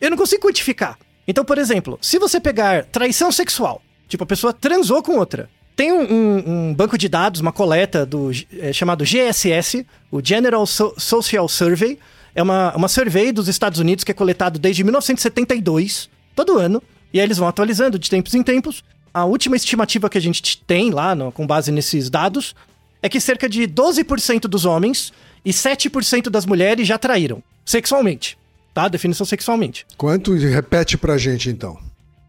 [0.00, 0.98] eu não consigo quantificar.
[1.26, 5.90] Então, por exemplo, se você pegar traição sexual, tipo, a pessoa transou com outra, tem
[5.92, 8.30] um, um- um banco de dados, uma coleta do,
[8.60, 11.98] é, chamado GSS, o General So- Social Survey,
[12.34, 17.18] é uma, uma survey dos Estados Unidos que é coletado desde 1972, todo ano, e
[17.20, 18.82] aí eles vão atualizando de tempos em tempos.
[19.14, 22.54] A última estimativa que a gente tem lá, no- com base nesses dados,
[23.00, 25.12] é que cerca de 12% dos homens
[25.44, 28.36] e 7% das mulheres já traíram sexualmente.
[28.74, 28.88] Tá?
[28.88, 29.86] Definição sexualmente.
[29.96, 30.34] Quanto?
[30.34, 31.78] Repete pra gente, então.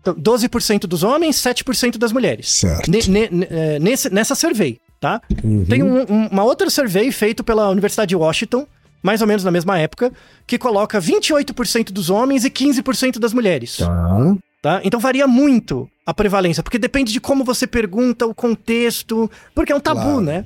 [0.02, 2.48] Então, 12% dos homens, 7% das mulheres.
[2.52, 2.92] Certo.
[2.92, 5.20] Ne- ne- ne- eh, nesse- nessa survey, tá?
[5.68, 8.68] Tem um- um- uma outra survey feito pela Universidade de Washington,
[9.02, 10.12] mais ou menos na mesma época,
[10.46, 13.78] que coloca 28% dos homens e 15% das mulheres.
[13.78, 14.36] Tá.
[14.62, 14.82] Tá?
[14.84, 19.76] Então varia muito a prevalência, porque depende de como você pergunta, o contexto, porque é
[19.76, 20.22] um tabu, Claro.
[20.22, 20.46] né?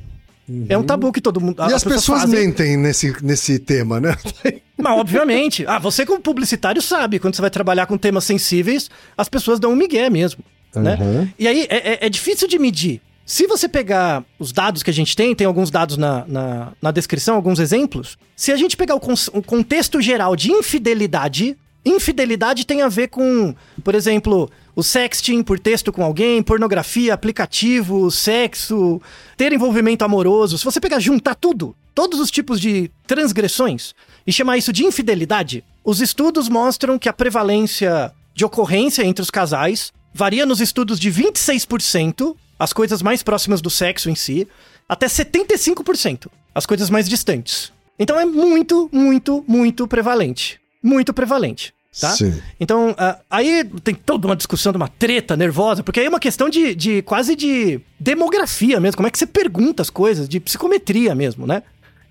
[0.67, 1.61] É um tabu que todo mundo.
[1.69, 2.47] E as pessoas fazem.
[2.47, 4.15] mentem nesse, nesse tema, né?
[4.75, 5.63] Mas, obviamente.
[5.67, 9.73] Ah, você como publicitário sabe, quando você vai trabalhar com temas sensíveis, as pessoas dão
[9.73, 10.43] um migué mesmo,
[10.75, 10.97] né?
[10.99, 11.29] Uhum.
[11.37, 14.93] E aí, é, é- é difícil de medir Se você pegar os dados que a
[14.93, 18.17] gente tem, tem alguns dados na, na, na descrição, alguns exemplos.
[18.35, 23.09] Se a gente pegar o, con o contexto geral de infidelidade, infidelidade tem a ver
[23.09, 29.01] com, por exemplo, o sexting por texto com alguém, pornografia, aplicativo, sexo,
[29.35, 30.57] ter envolvimento amoroso.
[30.57, 33.93] Se você pegar juntar tudo, todos os tipos de transgressões
[34.25, 39.29] e chamar isso de infidelidade, os estudos mostram que a prevalência de ocorrência entre os
[39.29, 44.47] casais varia nos estudos de 26%, as coisas mais próximas do sexo em si,
[44.87, 47.73] até 75%, as coisas mais distantes.
[47.99, 50.57] Então é muito, muito, muito prevalente.
[50.81, 51.73] Muito prevalente.
[51.99, 52.11] Tá?
[52.11, 52.39] Sim.
[52.59, 56.19] Então, ah, aí tem toda uma discussão de uma treta nervosa, porque aí é uma
[56.19, 60.39] questão de, de quase de demografia mesmo, como é que você pergunta as coisas, de
[60.39, 61.63] psicometria mesmo, né?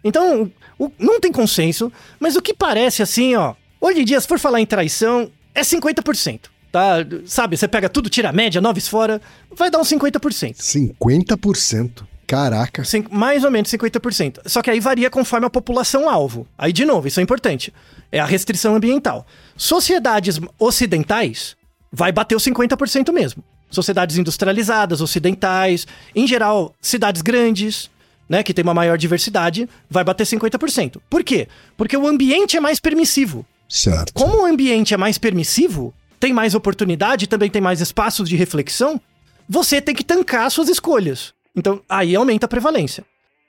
[0.03, 4.27] Então, o- não tem consenso, mas o que parece assim, ó, hoje em dia, se
[4.27, 6.41] for falar em traição, é 50%.
[6.73, 6.97] Tá?
[7.25, 9.23] Sabe, você pega tudo, tira a média, noves fora,
[9.57, 10.57] vai dar uns 50%.
[10.61, 12.03] 50%.
[12.27, 12.85] Caraca.
[12.85, 14.41] Cin- mais ou menos 50%.
[14.45, 16.47] Só que aí varia conforme a população alvo.
[16.59, 17.73] Aí, de novo, isso é importante.
[18.13, 19.27] É a restrição ambiental.
[19.59, 21.57] Sociedades ocidentais
[21.93, 23.43] vai bater os 50% mesmo.
[23.69, 27.91] Sociedades industrializadas, ocidentais, em geral, cidades grandes,
[28.29, 31.01] né, que tem uma maior diversidade, vai bater 50%.
[31.11, 31.49] Por quê?
[31.77, 33.45] Porque o ambiente é mais permissivo.
[33.69, 34.15] Certo.
[34.15, 39.01] Como o ambiente é mais permissivo, tem mais oportunidade, também tem mais espaços de reflexão,
[39.49, 41.35] você tem que tancar suas escolhas.
[41.55, 43.05] Então, aí aumenta a prevalência.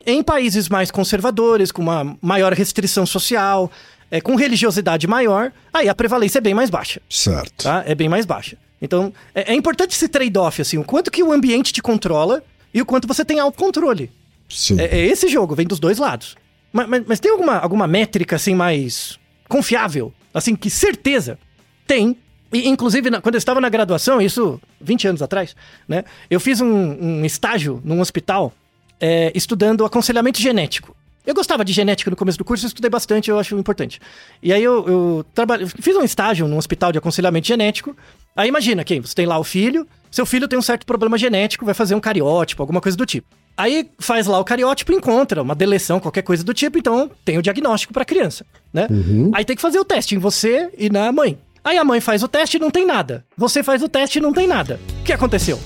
[0.06, 3.70] Em países mais conservadores, com uma maior restrição social,
[4.10, 7.64] é, com religiosidade maior, aí a prevalência é bem mais baixa, Certo.
[7.64, 7.84] tá?
[7.86, 8.58] É bem mais baixa.
[8.82, 12.42] Então, é, é importante esse trade-off, assim, o quanto que o ambiente te controla
[12.74, 14.10] e o quanto você tem autocontrole.
[14.48, 14.80] Sim.
[14.80, 16.38] É, é esse jogo, vem dos dois lados.
[16.72, 20.14] Mas, mas- mas tem alguma, alguma métrica, assim, mais confiável?
[20.34, 21.38] Assim, que certeza?
[21.86, 22.16] Tem.
[22.54, 25.54] E, inclusive, na- quando eu estava na graduação, isso 20 anos atrás,
[25.90, 26.06] né?
[26.30, 28.54] Eu fiz um, um estágio num hospital
[29.00, 30.96] é, estudando aconselhamento genético.
[31.26, 34.00] Eu gostava de genética no começo do curso, eu estudei bastante, eu acho importante.
[34.42, 37.96] E aí eu, eu trabalho, fiz um estágio num hospital de aconselhamento genético.
[38.36, 39.00] Aí imagina, quem?
[39.02, 42.00] Você tem lá o filho, seu filho tem um certo problema genético, vai fazer um
[42.00, 43.28] cariótipo, alguma coisa do tipo.
[43.56, 47.42] Aí faz lá o cariótipo, encontra uma deleção, qualquer coisa do tipo, então tem o
[47.42, 48.88] diagnóstico pra criança, né?
[49.34, 51.38] Aí tem que fazer o teste em você e na mãe.
[51.64, 53.26] Aí a mãe faz o teste e não tem nada.
[53.38, 54.80] Você faz o teste e não tem nada.
[55.02, 55.60] O que aconteceu?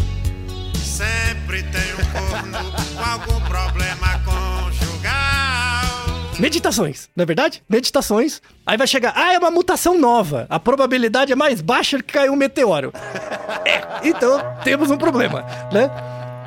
[0.74, 2.83] Sempre tem um corno
[6.44, 7.64] Meditações, não é verdade?
[7.70, 8.42] Meditações.
[8.66, 10.46] Aí vai chegar, ah, é uma mutação nova.
[10.50, 12.92] A probabilidade é mais baixa que caiu um meteoro.
[13.66, 15.90] É, então temos um problema, né?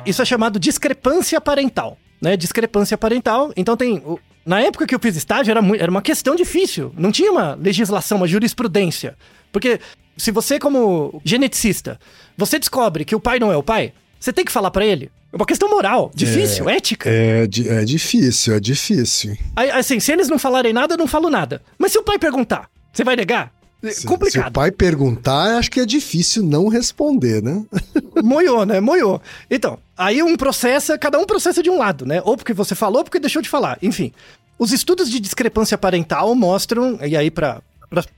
[0.05, 2.37] Isso é chamado discrepância parental, né?
[2.37, 3.51] Discrepância parental.
[3.55, 3.97] Então tem.
[4.05, 6.93] o- Na época que eu fiz estágio, era, mui- era uma questão difícil.
[6.95, 9.15] Não tinha uma legislação, uma jurisprudência.
[9.51, 9.79] Porque
[10.15, 11.99] se você, como geneticista,
[12.37, 15.11] você descobre que o pai não é o pai, você tem que falar pra ele.
[15.31, 17.09] É uma questão moral, difícil, ética.
[17.09, 19.37] É, é difícil, é difícil.
[19.55, 21.61] Aí, assim, se eles não falarem nada, eu não falo nada.
[21.77, 23.51] Mas se o pai perguntar, você vai negar?
[23.83, 24.47] É Se, se Complicado.
[24.49, 27.63] o pai perguntar, acho que é difícil não responder, né?
[28.23, 28.79] Moiou, né?
[28.79, 29.21] Moiou.
[29.51, 32.21] Então, aí um processa, cada um processa de um lado, né?
[32.23, 33.77] Ou porque você falou, ou porque deixou de falar.
[33.81, 34.11] Enfim,
[34.57, 37.61] os estudos de discrepância parental mostram, e aí para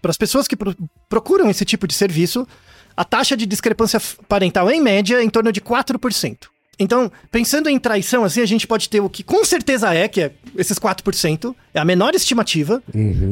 [0.03, 0.75] as pessoas que pro-
[1.09, 2.47] procuram esse tipo de serviço,
[2.99, 6.37] a taxa de discrepância parental, em média, é em torno de 4%.
[6.77, 10.19] Então, pensando em traição, assim, a gente pode ter o que com certeza é, que
[10.19, 12.83] é esses 4%, é a menor estimativa,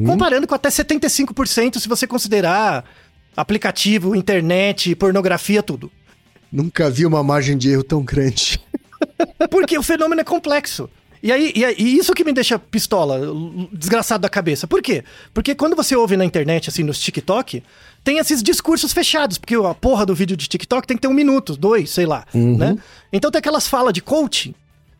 [0.05, 2.85] comparando com até 75% se você considerar
[3.35, 5.91] aplicativo, internet, pornografia, tudo.
[6.49, 8.61] Nunca vi uma margem de erro tão grande.
[9.51, 10.89] Porque o fenômeno é complexo.
[11.21, 13.19] E aí, e aí- e isso que me deixa pistola,
[13.73, 14.67] desgraçado da cabeça.
[14.67, 15.03] Por quê?
[15.33, 17.63] Porque quando você ouve na internet, assim, nos TikTok,
[18.03, 21.13] tem esses discursos fechados, porque a porra do vídeo de TikTok tem que ter um
[21.13, 22.25] minuto, dois, sei lá,
[22.57, 22.77] né?
[23.11, 24.53] Então tem aquelas falas de coaching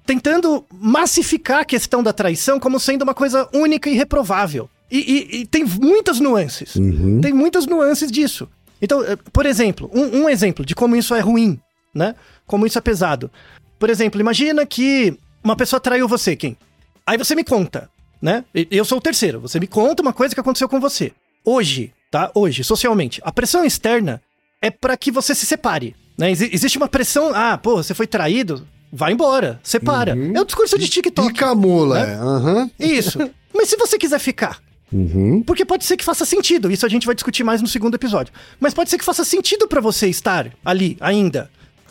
[0.06, 4.70] tentando massificar a questão da traição como sendo uma coisa única e reprovável.
[4.90, 6.74] E, e- e tem muitas nuances.
[7.22, 8.48] Tem muitas nuances disso.
[8.82, 11.60] Então, eh, por exemplo, um, um exemplo de como isso é ruim,
[11.94, 12.16] né?
[12.46, 13.30] Como isso é pesado.
[13.78, 16.58] Por exemplo, imagina que uma pessoa traiu você, quem?
[17.06, 17.90] Aí você me conta,
[18.22, 18.44] né?
[18.54, 19.40] E- Eu sou o terceiro.
[19.42, 21.12] Você me conta uma coisa que aconteceu com você.
[21.46, 22.30] Hoje, tá?
[22.36, 24.22] Hoje, socialmente, a pressão externa
[24.62, 26.32] é pra que você se separe, né?
[26.32, 30.18] Exi- existe uma pressão, ah, pô, você foi traído, vai embora, separa.
[30.34, 31.30] É o discurso de TikTok.
[31.34, 32.14] Pica a mula, né?
[32.14, 32.16] é.
[32.18, 32.72] Aham.
[32.80, 33.18] Isso.
[33.54, 34.60] Mas se você quiser ficar,
[34.92, 35.42] Uhum.
[35.44, 38.34] porque pode ser que faça sentido, isso a gente vai discutir mais no segundo episódio.
[38.60, 41.50] Mas pode ser que faça sentido pra você estar ali ainda.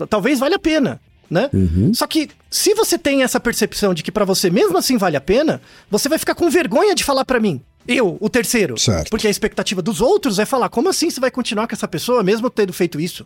[0.09, 1.51] Talvez valha a pena, né?
[1.95, 5.21] Só que se você tem essa percepção de que pra você mesmo assim vale a
[5.21, 5.61] pena,
[5.91, 7.61] você vai ficar com vergonha de falar pra mim.
[7.89, 8.79] Eu, o terceiro.
[8.79, 9.11] Certo.
[9.11, 12.23] Porque a expectativa dos outros é falar, como assim você vai continuar com essa pessoa
[12.23, 13.25] mesmo tendo feito isso?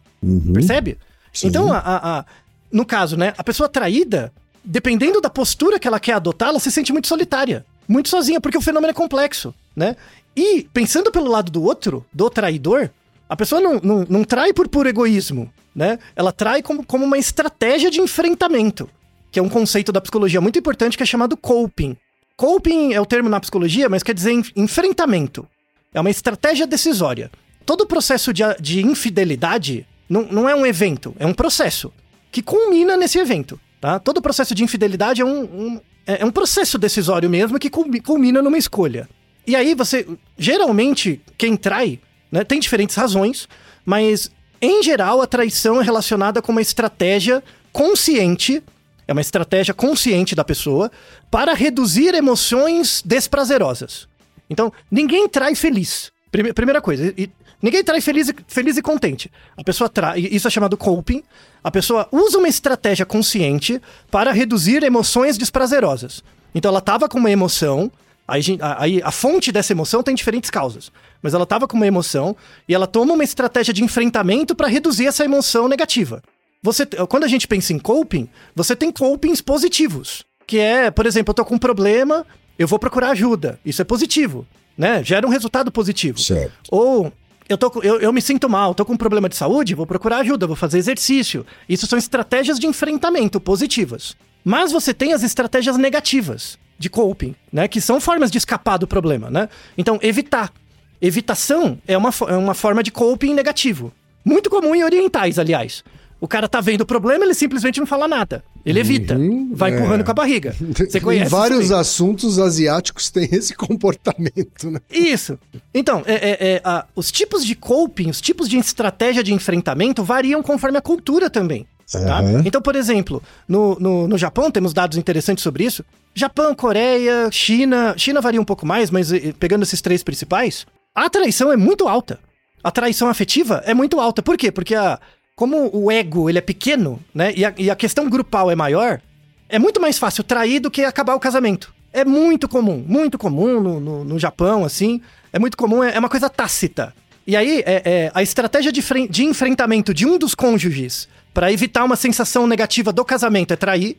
[0.53, 0.99] Percebe?
[1.33, 1.49] Sim.
[1.49, 2.25] Então, a, a- a-
[2.71, 4.33] no caso, né, a pessoa traída,
[4.65, 8.59] dependendo da postura que ela quer adotar, ela se sente muito solitária, muito sozinha, porque
[8.59, 9.97] o fenômeno é complexo, né?
[10.37, 12.91] E pensando pelo lado do outro, do traidor,
[13.29, 15.99] a pessoa não, não, não trai por puro egoísmo, né?
[16.17, 18.89] Ela trai como, como uma estratégia de enfrentamento,
[19.31, 21.97] que é um conceito da psicologia muito importante que é chamado coping.
[22.37, 25.47] Coping é o termo na psicologia, mas quer dizer en- enfrentamento.
[25.93, 27.31] É uma estratégia decisória.
[27.67, 31.93] Todo processo de, de infidelidade não, não é um evento, é um processo
[32.33, 33.99] que culmina nesse evento, tá?
[33.99, 38.01] Todo processo de infidelidade é um, um- é é um processo decisório mesmo que culmi-
[38.01, 39.09] culmina numa escolha.
[39.47, 40.07] E aí você,
[40.39, 42.01] geralmente, quem trai,
[42.33, 43.49] né, tem diferentes razões,
[43.85, 47.43] mas em geral a traição é relacionada com uma estratégia
[47.73, 48.63] consciente,
[49.07, 50.91] é uma estratégia consciente da pessoa
[51.31, 54.07] para reduzir emoções desprazerosas.
[54.49, 56.13] Então, ninguém trai feliz.
[56.31, 57.15] Prime- primeira coisa,
[57.61, 59.31] ninguém trai feliz feliz e contente.
[59.57, 61.23] A pessoa trai, isso é chamado coping.
[61.63, 66.23] A pessoa usa uma estratégia consciente para reduzir emoções desprazerosas.
[66.55, 67.91] Então, ela estava com uma emoção,
[68.31, 68.43] aí,
[68.79, 70.93] aí a fonte dessa emoção tem diferentes causas.
[71.21, 72.37] Mas ela estava com uma emoção
[72.69, 76.23] e ela toma uma estratégia de enfrentamento para reduzir essa emoção negativa.
[76.63, 80.25] Você, quando a gente pensa em coping, você tem copings positivos.
[80.47, 82.27] Que é, por exemplo, eu tô com um problema,
[82.59, 83.59] eu vou procurar ajuda.
[83.65, 85.03] Isso é positivo, né?
[85.03, 86.19] Gera um resultado positivo.
[86.19, 86.53] Certo.
[86.71, 87.13] Ou
[87.49, 90.19] eu, tô, eu, eu me sinto mal, tô com um problema de saúde, vou procurar
[90.19, 91.45] ajuda, vou fazer exercício.
[91.69, 94.17] Isso são estratégias de enfrentamento positivas.
[94.45, 97.69] Mas você tem as estratégias negativas de coping, né?
[97.69, 99.51] Que são formas de escapar do problema, né?
[99.77, 100.51] Então, evitar.
[100.99, 103.93] Evitação é uma, é uma forma de coping negativo.
[104.25, 105.85] Muito comum em orientais, aliás.
[106.19, 108.43] O cara tá vendo o problema, ele simplesmente não fala nada.
[108.65, 109.19] Ele evita.
[109.53, 109.77] Vai é.
[109.77, 110.57] empurrando com a barriga.
[110.75, 114.81] Você conhece em vários assuntos asiáticos tem esse comportamento, né?
[114.91, 115.39] Isso.
[115.75, 120.03] Então, é, é, é, a- os tipos de coping, os tipos de estratégia de enfrentamento
[120.03, 121.67] variam conforme a cultura também.
[121.99, 122.19] Tá?
[122.19, 122.43] Aham.
[122.45, 125.85] Então, por exemplo, no, no, no Japão, temos dados interessantes sobre isso.
[126.15, 127.95] Japão, Coreia, China.
[127.97, 131.89] China varia um pouco mais, mas eh, pegando esses três principais, a traição é muito
[131.89, 132.19] alta.
[132.63, 134.23] A traição afetiva é muito alta.
[134.23, 134.53] Por quê?
[134.53, 134.99] Porque a,
[135.35, 137.33] como o ego ele é pequeno, né?
[137.35, 139.01] E a, e a questão grupal é maior,
[139.49, 141.73] é muito mais fácil trair do que acabar o casamento.
[141.93, 145.01] É muito comum, muito comum no, no, no Japão, assim.
[145.33, 146.95] É muito comum, é, é uma coisa tácita.
[147.27, 151.85] E aí, é, é, a estratégia de, de enfrentamento de um dos cônjuges para evitar
[151.85, 153.97] uma sensação negativa do casamento é trair,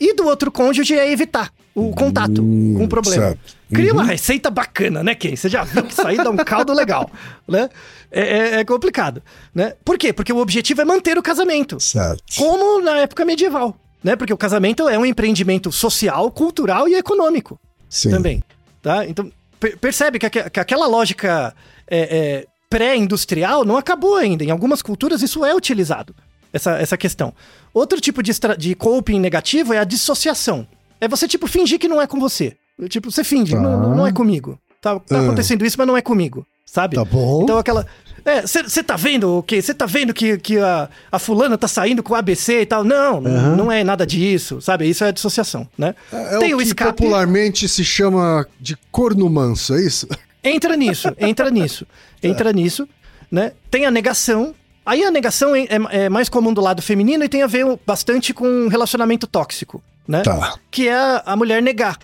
[0.00, 3.22] e do outro cônjuge é evitar o contato com o problema.
[3.28, 3.56] certo.
[3.72, 5.34] Cria uma receita bacana, né, Ken?
[5.36, 7.10] Você já viu que isso aí dá um caldo legal,
[7.48, 7.70] né?
[8.10, 9.22] É, é- é complicado,
[9.54, 9.74] né?
[9.84, 10.12] Por quê?
[10.12, 12.22] Porque o objetivo é manter o casamento Certo.
[12.36, 14.14] como na época medieval, né?
[14.16, 18.10] Porque o casamento é um empreendimento social, cultural e econômico Sim.
[18.10, 18.42] também,
[18.82, 19.06] tá?
[19.06, 21.54] Então, per- percebe que, aque- que aquela lógica
[21.88, 24.44] é, é, pré-industrial não acabou ainda.
[24.44, 26.14] Em algumas culturas isso é utilizado,
[26.52, 27.32] essa, essa questão.
[27.72, 30.66] Outro tipo de, de coping negativo é a dissociação.
[31.00, 32.56] É você, tipo, fingir que não é com você.
[32.88, 33.60] Tipo, você finge, Tá.
[33.60, 34.58] não, não é comigo.
[34.80, 35.22] Tá, tá Ah.
[35.22, 36.96] acontecendo isso, mas não é comigo, sabe?
[36.96, 37.42] Tá bom.
[37.44, 37.86] Então aquela.
[38.24, 39.60] É, você tá vendo o quê?
[39.60, 42.84] Você tá vendo que, que a, a fulana tá saindo com o ABC e tal?
[42.84, 44.88] Não, não- não é nada disso, sabe?
[44.88, 45.94] Isso é dissociação, né?
[46.12, 46.96] É Tem o o que escape.
[46.98, 50.06] popularmente se chama de corno manso, é isso?
[50.42, 51.84] Entra nisso, entra nisso,
[52.22, 52.88] entra nisso,
[53.30, 53.52] né?
[53.70, 54.54] Tem a negação.
[54.84, 58.34] Aí a negação é, é- mais comum do lado feminino e tem a ver bastante
[58.34, 60.22] com relacionamento tóxico, né?
[60.22, 60.54] Tá.
[60.70, 61.98] Que é a, mulher negar.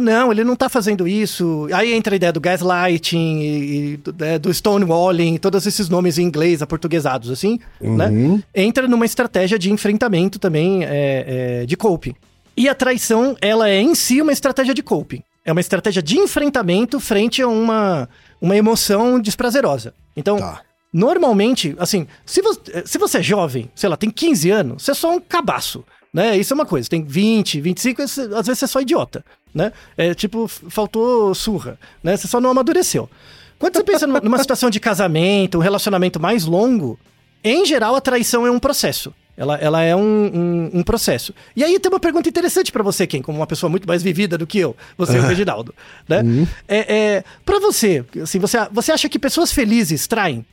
[0.00, 1.68] Não, ele não tá fazendo isso.
[1.72, 6.18] Aí entra a ideia do gaslighting e, e do, é, do stonewalling, todos esses nomes
[6.18, 8.10] em inglês aportuguesados, assim, né?
[8.52, 12.14] Entra numa estratégia de enfrentamento também é, é, de coping.
[12.56, 15.22] E a traição, ela é em si uma estratégia de coping.
[15.44, 18.08] É uma estratégia de enfrentamento frente a uma,
[18.40, 19.94] uma emoção desprazerosa.
[20.16, 20.60] Então, Tá.
[20.94, 24.94] Normalmente, assim, se você, se você é jovem, sei lá, tem 15 anos, você é
[24.94, 26.38] só um cabaço, né?
[26.38, 26.88] Isso é uma coisa.
[26.88, 29.72] Tem 20, 25, esse- às vezes você é só idiota, né?
[29.96, 32.16] É tipo, faltou surra, né?
[32.16, 33.10] Você só não amadureceu.
[33.58, 36.96] Quando você pensa numa, numa situação de casamento, um relacionamento mais longo,
[37.42, 39.12] em geral a traição é um processo.
[39.36, 41.34] Ela, ela é um, um, um processo.
[41.56, 44.38] E aí tem uma pergunta interessante pra você, Ken, como uma pessoa muito mais vivida
[44.38, 45.74] do que eu, você e o Reginaldo,
[46.08, 46.22] né?
[46.68, 50.44] É, é, para você, assim, você, você acha que pessoas felizes traem?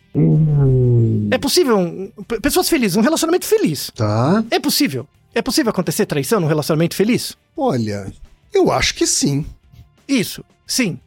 [1.31, 2.11] É possível, um-
[2.41, 3.91] pessoas felizes, um relacionamento feliz.
[3.95, 4.43] Tá.
[4.49, 5.07] É possível?
[5.33, 7.37] É possível acontecer traição num relacionamento feliz?
[7.55, 8.11] Olha,
[8.53, 9.45] eu acho que sim.
[10.07, 10.99] Isso, sim,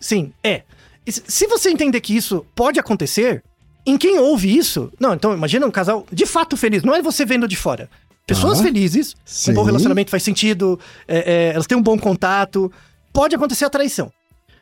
[0.00, 0.62] sim, é.
[1.06, 3.42] Se você entender que isso pode acontecer,
[3.90, 7.24] em quem ouve isso, não, então imagina um casal de fato feliz, não é você
[7.24, 7.88] vendo de fora.
[8.26, 8.64] Pessoas Tá.
[8.64, 9.14] felizes,
[9.48, 9.66] um bom Sim.
[9.66, 12.70] relacionamento faz sentido, é, é, elas têm um bom contato,
[13.12, 14.12] pode acontecer a traição.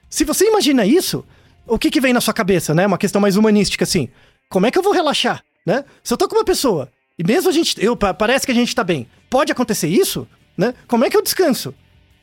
[0.09, 1.24] Se você imagina isso,
[1.66, 2.87] o que, que vem na sua cabeça, né?
[2.87, 4.09] Uma questão mais humanística, assim.
[4.49, 5.85] Como é que eu vou relaxar, né?
[6.05, 8.55] Se eu tô com uma pessoa E mesmo a gente, eu, pa- parece que a
[8.55, 9.09] gente tá bem.
[9.29, 10.74] Pode acontecer isso, né?
[10.87, 11.74] Como é que eu descanso?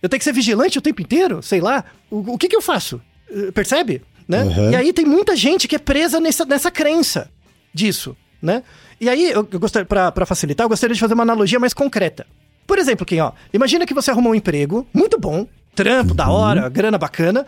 [0.02, 1.42] Eu tenho que ser vigilante o tempo inteiro?
[1.42, 1.84] Sei lá.
[2.12, 3.02] O, o que que eu faço?
[3.30, 4.02] Eh, Percebe?
[4.28, 4.44] Né?
[4.44, 4.72] Uhum.
[4.72, 7.30] E aí tem muita gente que é presa nessa, nessa crença
[7.74, 8.64] disso, né?
[9.02, 11.74] E aí, eu, eu gostaria, pra, pra facilitar, eu gostaria de fazer uma analogia mais
[11.74, 12.26] concreta.
[12.66, 15.46] Por exemplo, Kim, ó, imagina que você arrumou um emprego muito bom,
[15.76, 17.46] trampo da hora, grana bacana,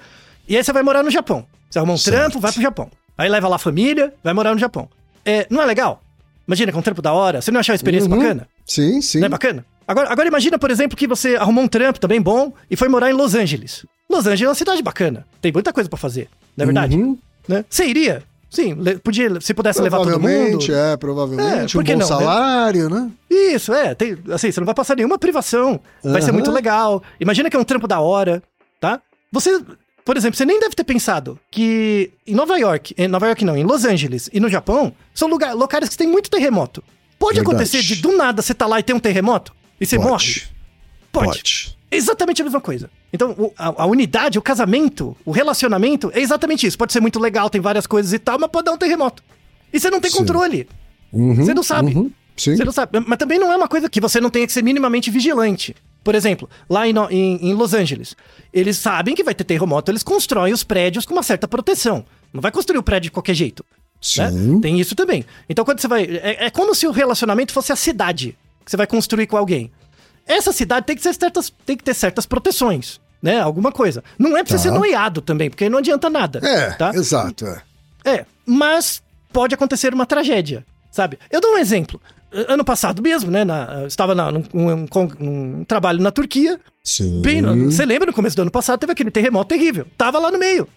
[0.48, 1.46] e aí você vai morar no Japão.
[1.70, 2.18] Você arrumou um Certo.
[2.18, 2.92] trampo, vai pro Japão.
[3.18, 4.90] Aí leva lá a família, vai morar no Japão.
[5.24, 6.02] É, não é legal?
[6.46, 8.18] Imagina com um trampo da hora, você não achou a experiência Uhum.
[8.20, 8.48] bacana?
[8.66, 9.20] Sim, sim.
[9.20, 9.66] Não é bacana?
[9.88, 13.10] Agora, agora imagina, por exemplo, que você arrumou um trampo também bom e foi morar
[13.10, 13.86] em Los Angeles.
[14.16, 15.26] Los Angeles é uma cidade bacana.
[15.42, 16.96] Tem muita coisa pra fazer, não é verdade?
[16.96, 17.18] Uhum.
[17.48, 17.66] Né?
[17.70, 18.24] Você iria?
[18.50, 20.22] Sim, podia, se pudesse levar todo mundo.
[20.22, 21.76] Provavelmente, é, provavelmente.
[21.76, 22.06] É, um bom não, né?
[22.06, 23.12] salário, né?
[23.30, 23.94] Isso, é.
[23.94, 25.80] Tem, assim, você não vai passar nenhuma privação.
[26.02, 27.04] Vai ser muito legal.
[27.20, 28.42] Imagina que é um trampo da hora,
[28.80, 29.02] tá?
[29.30, 29.62] Você,
[30.06, 33.58] por exemplo, você nem deve ter pensado que em Nova York, em Nova York não,
[33.58, 36.82] em Los Angeles e no Japão, são lugar, locais que tem muito terremoto.
[37.20, 37.56] Pode Verdade.
[37.56, 40.08] acontecer de do nada você tá lá e tem um terremoto e você Pode.
[40.08, 40.44] morre?
[41.16, 41.38] Pode.
[41.40, 41.78] Pode.
[41.92, 42.90] Exatamente a mesma coisa.
[43.14, 46.78] Então, o- a, a unidade, o casamento, o relacionamento é exatamente isso.
[46.78, 49.24] Pode ser muito legal, tem várias coisas e tal, mas pode dar um terremoto.
[49.72, 50.18] E você não tem Sim.
[50.18, 50.68] controle.
[51.14, 51.94] Uhum, Você não sabe.
[51.96, 52.12] uhum.
[52.36, 53.00] Você não sabe.
[53.08, 55.74] Mas também não é uma coisa que você não tenha que ser minimamente vigilante.
[56.04, 58.16] Por exemplo, lá em, em- em Los Angeles,
[58.52, 62.06] eles sabem que vai ter terremoto, eles constroem os prédios com uma certa proteção.
[62.34, 63.64] Não vai construir o prédio de qualquer jeito.
[63.72, 63.82] né?
[64.02, 64.60] Sim.
[64.60, 65.24] Tem isso também.
[65.50, 66.04] Então, quando você vai.
[66.04, 69.72] É, é como se o relacionamento fosse a cidade que você vai construir com alguém.
[70.28, 73.40] Essa cidade tem que, certas, tem que ter certas proteções, né?
[73.40, 74.04] Alguma coisa.
[74.18, 74.74] Não é pra você Tá.
[74.74, 76.40] ser noiado também, porque não adianta nada.
[76.44, 76.92] É, tá?
[76.96, 77.46] exato.
[77.46, 77.62] É.
[78.06, 79.02] É, mas
[79.32, 81.20] pode acontecer uma tragédia, sabe?
[81.32, 82.02] Eu dou um exemplo.
[82.50, 83.46] Ano passado mesmo, né?
[83.46, 84.44] na- eu estava na, num,
[85.20, 86.60] num trabalho na Turquia.
[86.84, 87.22] Sim.
[87.22, 89.88] Bem, você lembra no começo do ano passado teve aquele terremoto terrível.
[89.98, 90.68] Tava lá no meio.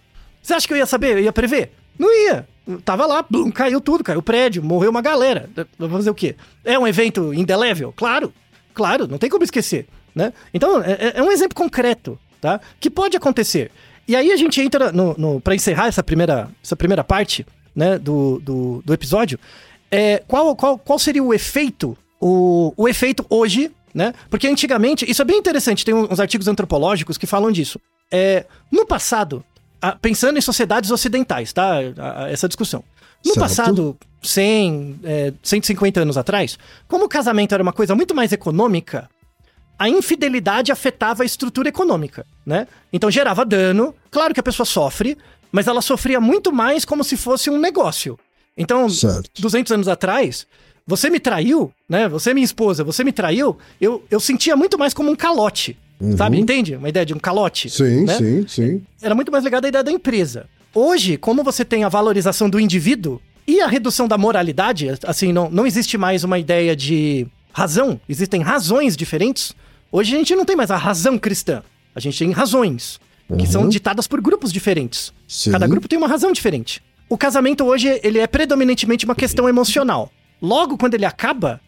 [0.40, 1.16] Você acha que eu ia saber?
[1.16, 1.72] Eu ia prever?
[1.98, 2.46] Não ia.
[2.84, 5.50] Tava lá, blum, caiu tudo, caiu o prédio, morreu uma galera.
[5.78, 6.36] Vou fazer o quê?
[6.64, 7.92] É um evento indelével?
[7.96, 8.32] Claro,
[8.78, 10.32] claro, não tem como esquecer, né?
[10.54, 12.60] Então, é, é- é um exemplo concreto, tá?
[12.80, 13.70] Que pode acontecer.
[14.06, 17.98] E aí a gente entra no, no para encerrar essa primeira, essa primeira parte, né,
[17.98, 19.38] do, do, do episódio.
[19.90, 24.14] É, qual, qual, qual seria o efeito, o, o efeito hoje, né?
[24.30, 27.80] Porque antigamente, isso é bem interessante, tem uns artigos antropológicos que falam disso.
[28.10, 29.44] É, no passado,
[29.82, 31.78] a- pensando em sociedades ocidentais, tá?
[31.98, 32.82] A- a- essa discussão.
[33.24, 33.40] No Certo.
[33.40, 39.08] passado, 100, é, 150 anos atrás, como o casamento era uma coisa muito mais econômica,
[39.78, 42.66] a infidelidade afetava a estrutura econômica, né?
[42.92, 43.94] Então gerava dano.
[44.10, 45.16] Claro que a pessoa sofre,
[45.52, 48.18] mas ela sofria muito mais como se fosse um negócio.
[48.56, 49.30] Então, Certo.
[49.40, 50.46] 200 anos atrás,
[50.84, 52.08] você me traiu, né?
[52.08, 55.78] Você minha esposa, você me traiu, eu, eu sentia muito mais como um calote.
[56.16, 56.38] Sabe?
[56.38, 56.76] Entende?
[56.76, 57.68] Uma ideia de um calote.
[57.68, 58.16] Sim, né?
[58.16, 58.82] sim, sim.
[59.02, 60.46] era muito mais ligado à ideia da empresa.
[60.72, 65.48] Hoje, como você tem a valorização do indivíduo e a redução da moralidade, assim, não,
[65.50, 69.56] não existe mais uma ideia de razão, existem razões diferentes.
[69.90, 71.62] Hoje a gente não tem mais a razão cristã,
[71.94, 73.00] a gente tem razões,
[73.38, 75.14] que são ditadas por grupos diferentes.
[75.26, 75.50] Sim.
[75.50, 76.82] Cada grupo tem uma razão diferente.
[77.08, 80.12] O casamento hoje, ele é predominantemente uma questão emocional.
[80.42, 81.58] Logo, quando ele acaba,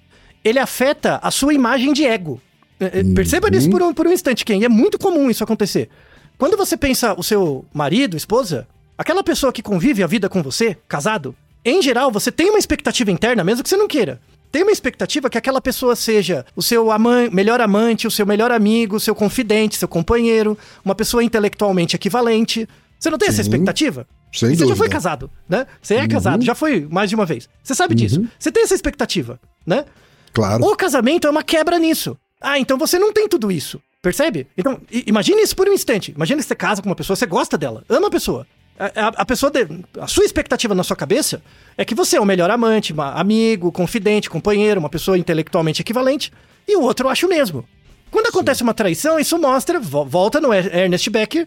[0.44, 2.42] ele afeta a sua imagem de ego.
[2.78, 4.58] É, é, Perceba nisso por um, por um instante, Ken.
[4.58, 5.88] E é muito comum isso acontecer.
[6.36, 8.68] Quando você pensa o seu marido, esposa,
[8.98, 13.10] aquela pessoa que convive a vida com você, casado, em geral, você tem uma expectativa
[13.10, 14.20] interna, mesmo que você não queira.
[14.50, 16.86] Tem uma expectativa que aquela pessoa seja o seu
[17.30, 22.68] melhor amante, o seu melhor amigo, o seu confidente, seu companheiro, uma pessoa intelectualmente equivalente.
[22.98, 23.42] Você não tem essa Sim.
[23.42, 24.06] expectativa?
[24.32, 25.66] Sem você já foi casado, né?
[25.80, 27.48] Você é casado, já foi mais de uma vez.
[27.62, 28.24] Você sabe disso.
[28.38, 29.84] Você tem essa expectativa, né?
[30.32, 30.64] Claro.
[30.64, 32.16] O casamento é uma quebra nisso.
[32.40, 33.80] Ah, então você não tem tudo isso.
[34.02, 34.46] Percebe?
[34.56, 36.12] Então, imagine isso por um instante.
[36.12, 38.46] Imagine que você casa com uma pessoa, você gosta dela, ama a pessoa.
[38.78, 39.66] A, a- pessoa, de-
[40.00, 41.42] a sua expectativa na sua cabeça
[41.76, 46.32] é que você é o melhor amante, amigo, confidente, companheiro, uma pessoa intelectualmente equivalente,
[46.66, 47.64] e o outro acha o mesmo.
[48.10, 51.46] Quando acontece uma traição, isso mostra, vo- volta no Er- Ernest Becker,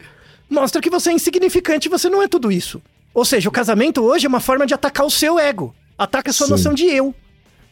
[0.50, 2.82] mostra que você é insignificante, você não é tudo isso.
[3.14, 6.34] Ou seja, o casamento hoje é uma forma de atacar o seu ego, ataca a
[6.34, 6.52] sua Sim.
[6.54, 7.14] noção de eu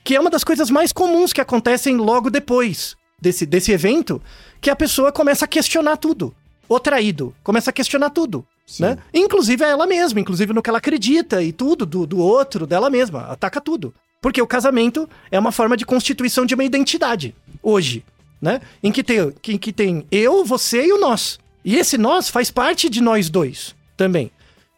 [0.04, 4.20] que é uma das coisas mais comuns que acontecem logo depois desse, desse evento,
[4.60, 6.34] que a pessoa começa a questionar tudo.
[6.68, 8.44] O traído começa a questionar tudo,
[8.80, 8.98] né?
[9.14, 12.90] Inclusive a ela mesma, inclusive no que ela acredita e tudo, do, do outro, dela
[12.90, 13.94] mesma, ataca tudo.
[14.22, 18.06] Porque o casamento é uma forma de constituição de uma identidade, hoje,
[18.42, 18.62] né?
[18.84, 21.40] Em que tem, que, que tem eu, você e o nós.
[21.66, 24.32] E esse nós faz parte de nós dois também.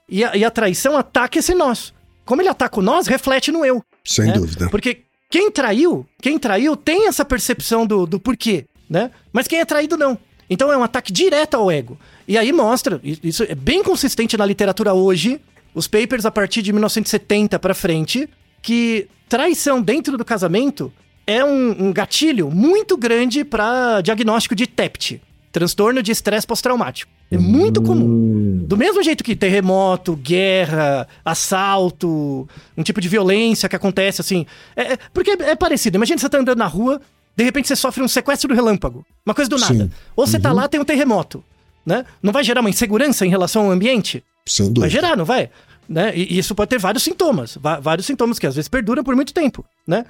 [0.07, 1.93] E a, e a traição ataca esse nós.
[2.25, 3.83] Como ele ataca o nós, reflete no eu.
[4.03, 4.33] Sem né?
[4.33, 4.69] dúvida.
[4.69, 9.11] Porque quem traiu, quem traiu tem essa percepção do, do porquê, né?
[9.31, 10.17] Mas quem é traído não.
[10.53, 11.97] Então é um ataque direto ao ego.
[12.27, 15.41] E aí mostra, isso é bem consistente na literatura hoje,
[15.73, 18.29] os papers a partir de 1970 pra frente,
[18.61, 20.93] que traição dentro do casamento
[21.25, 25.19] é um, um gatilho muito grande para diagnóstico de TEPT,
[25.51, 27.11] transtorno de estresse pós-traumático.
[27.31, 28.63] É muito comum.
[28.67, 32.47] Do mesmo jeito que terremoto, guerra, assalto,
[32.77, 34.45] um tipo de violência que acontece assim.
[34.75, 35.97] É, é- porque é, é parecido.
[35.97, 37.01] Imagina você tá andando na rua,
[37.35, 39.05] de repente você sofre um sequestro do relâmpago.
[39.25, 39.73] Uma coisa do nada.
[39.73, 39.91] Sim.
[40.15, 41.43] Ou você tá lá, tem um terremoto.
[41.85, 42.05] Né?
[42.21, 44.23] Não vai gerar uma insegurança em relação ao ambiente?
[44.45, 44.89] Sem Vai dúvida.
[44.89, 45.49] gerar, não vai?
[45.87, 46.15] Né?
[46.15, 47.57] E isso pode ter vários sintomas.
[47.81, 50.05] vários sintomas que às vezes perduram por muito tempo, né?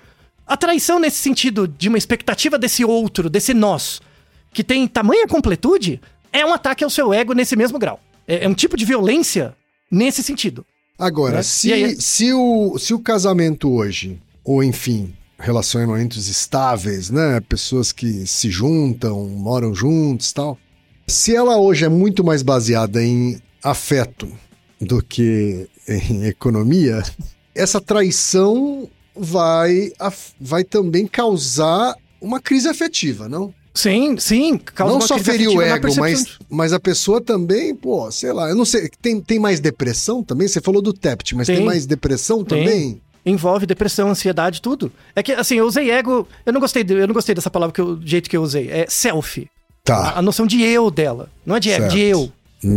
[0.46, 4.02] A traição nesse sentido de uma expectativa desse outro, desse nós,
[4.54, 6.00] que tem tamanha completude,
[6.32, 8.00] é um ataque ao seu ego nesse mesmo grau.
[8.28, 9.56] É, é um tipo de violência
[9.90, 10.66] nesse sentido.
[11.00, 11.44] Agora, Né?
[11.44, 15.14] se, aí- se, o, se o casamento hoje, ou enfim,
[15.44, 17.41] relacionamentos estáveis, né?
[17.41, 20.58] Pessoas que se juntam, moram juntos e tal.
[21.06, 24.32] Se ela hoje é muito mais baseada em afeto
[24.80, 27.04] do que em economia,
[27.54, 29.91] essa traição vai,
[30.39, 33.54] vai também causar uma crise afetiva, não?
[33.74, 34.60] Sim, sim.
[34.80, 38.66] Não só ferir o ego, mas, mas a pessoa também, pô, sei lá, eu não
[38.66, 40.48] sei, tem, tem mais depressão também?
[40.48, 41.66] Você falou do TEPT, mas tem, Tem.
[41.66, 42.60] mais depressão Tem.
[42.60, 43.02] também?
[43.26, 44.92] Envolve depressão, ansiedade, tudo.
[45.16, 46.28] É que, assim, eu usei ego.
[46.46, 48.42] Eu não gostei, de- eu não gostei dessa palavra que eu- do jeito que eu
[48.44, 48.70] usei.
[48.70, 49.48] É self.
[49.84, 49.96] Tá.
[49.98, 51.30] A, a noção de eu dela.
[51.46, 52.32] Não é de ego, de eu.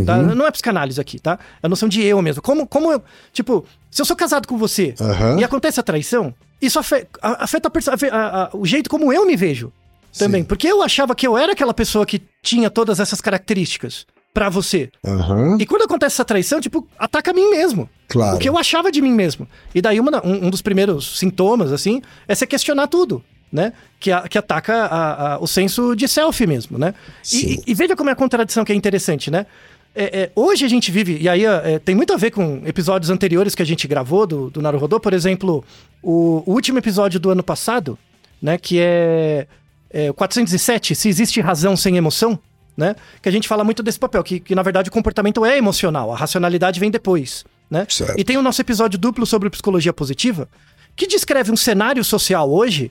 [0.05, 0.17] Tá?
[0.19, 0.35] Uhum.
[0.35, 1.39] Não é psicanálise aqui, tá?
[1.63, 2.43] É a noção de eu mesmo.
[2.43, 3.01] Como, como eu,
[3.33, 5.39] tipo, se eu sou casado com você Aham.
[5.39, 9.25] e acontece a traição, isso afeta, a perce- afe- a- a- o jeito como eu
[9.25, 9.73] me vejo
[10.19, 10.43] também.
[10.43, 10.49] Sim.
[10.49, 14.05] Porque eu achava que eu era aquela pessoa que tinha todas essas características
[14.37, 14.91] pra você.
[15.03, 17.89] Aham, E quando acontece essa traição, tipo, ataca a mim mesmo.
[18.07, 18.37] claro.
[18.37, 19.49] O que eu achava de mim mesmo.
[19.75, 23.73] E daí uma um, um dos primeiros sintomas, assim, é você questionar tudo, né?
[23.99, 26.93] Que, a- que ataca a- a- o senso de self mesmo, né?
[27.33, 29.47] E, e- e veja como é a contradição que é interessante, né?
[29.95, 33.09] É, é, hoje a gente vive, e aí é, tem muito a ver com episódios
[33.09, 35.65] anteriores que a gente gravou do, do Naruhodô, por exemplo,
[36.03, 37.99] o, o último episódio do ano passado,
[38.43, 38.59] né?
[38.59, 39.47] Que é,
[39.91, 42.39] é o 407, Se Existe Razão Sem Emoção,
[42.77, 42.95] né?
[43.23, 46.13] Que a gente fala muito desse papel, que, que na verdade o comportamento é emocional,
[46.13, 47.87] a racionalidade vem depois, né?
[47.89, 48.19] Certo.
[48.19, 50.49] E tem o nosso episódio duplo sobre psicologia positiva,
[50.95, 52.91] que descreve um cenário social hoje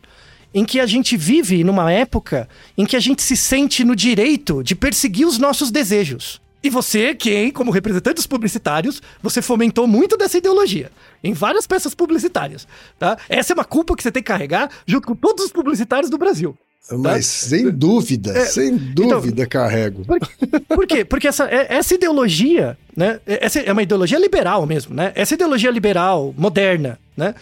[0.53, 4.63] em que a gente vive numa época em que a gente se sente no direito
[4.63, 6.41] de perseguir os nossos desejos.
[6.63, 10.91] E você, quem, como representante dos publicitários, você fomentou muito dessa ideologia
[11.23, 12.67] em várias peças publicitárias,
[12.97, 13.17] tá?
[13.29, 16.17] Essa é uma culpa que você tem que carregar junto com todos os publicitários do
[16.17, 16.57] Brasil.
[16.91, 20.05] Mas sem dúvida, É, sem dúvida carrego.
[20.05, 20.19] Por,
[20.67, 21.03] por quê?
[21.03, 23.19] Porque essa, é- essa ideologia, né?
[23.25, 25.11] Essa é uma ideologia liberal mesmo, né?
[25.15, 27.33] Essa ideologia liberal, moderna, né?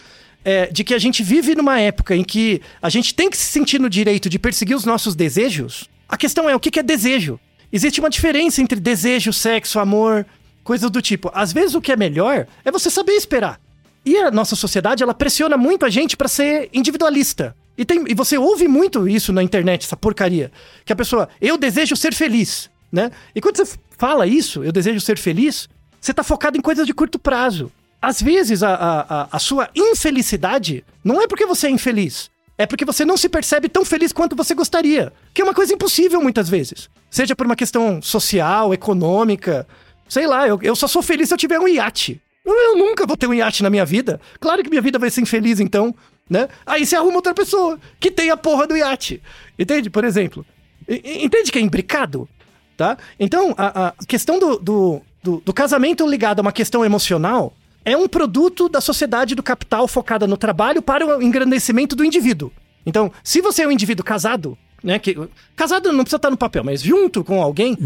[0.44, 3.46] É, de que a gente vive numa época em que a gente tem que se
[3.46, 5.88] sentir no direito de perseguir os nossos desejos.
[6.08, 7.38] A questão é o que é desejo?
[7.72, 10.24] Existe uma diferença entre desejo, sexo, amor,
[10.62, 11.30] coisas do tipo.
[11.34, 13.58] Às vezes o que é melhor é você saber esperar.
[14.06, 17.56] E a nossa sociedade, ela pressiona muito a gente pra ser individualista.
[17.76, 20.50] E, tem, e você ouve muito isso na internet, essa porcaria.
[20.84, 23.10] Que a pessoa, eu desejo ser feliz, né?
[23.34, 25.68] E quando você fala isso, eu desejo ser feliz,
[26.00, 27.70] você tá focado em coisas de curto prazo.
[28.00, 32.30] Às vezes, a, a, a- sua infelicidade não é porque você é infeliz.
[32.56, 35.12] É porque você não se percebe tão feliz quanto você gostaria.
[35.32, 36.88] Que é uma coisa impossível muitas vezes.
[37.10, 39.66] Seja por uma questão social, econômica.
[40.08, 42.20] Sei lá, eu, eu só sou feliz se eu tiver um iate.
[42.44, 44.20] Eu nunca vou ter um iate na minha vida.
[44.38, 45.94] Claro que minha vida vai ser infeliz então,
[46.28, 46.48] né?
[46.64, 49.22] Aí você arruma outra pessoa que tem a porra do iate.
[49.58, 49.90] Entende?
[49.90, 50.44] Por exemplo.
[50.88, 52.28] Entende que é imbricado?
[52.76, 52.98] Tá?
[53.18, 57.54] Então, a, a questão do, do, do, do casamento ligado a uma questão emocional
[57.84, 62.50] é um produto da sociedade do capital focada no trabalho para o engrandecimento do indivíduo.
[62.84, 64.98] Então, se você é um indivíduo casado, né?
[64.98, 65.16] Que,
[65.54, 67.76] casado não precisa estar no papel, mas junto com alguém,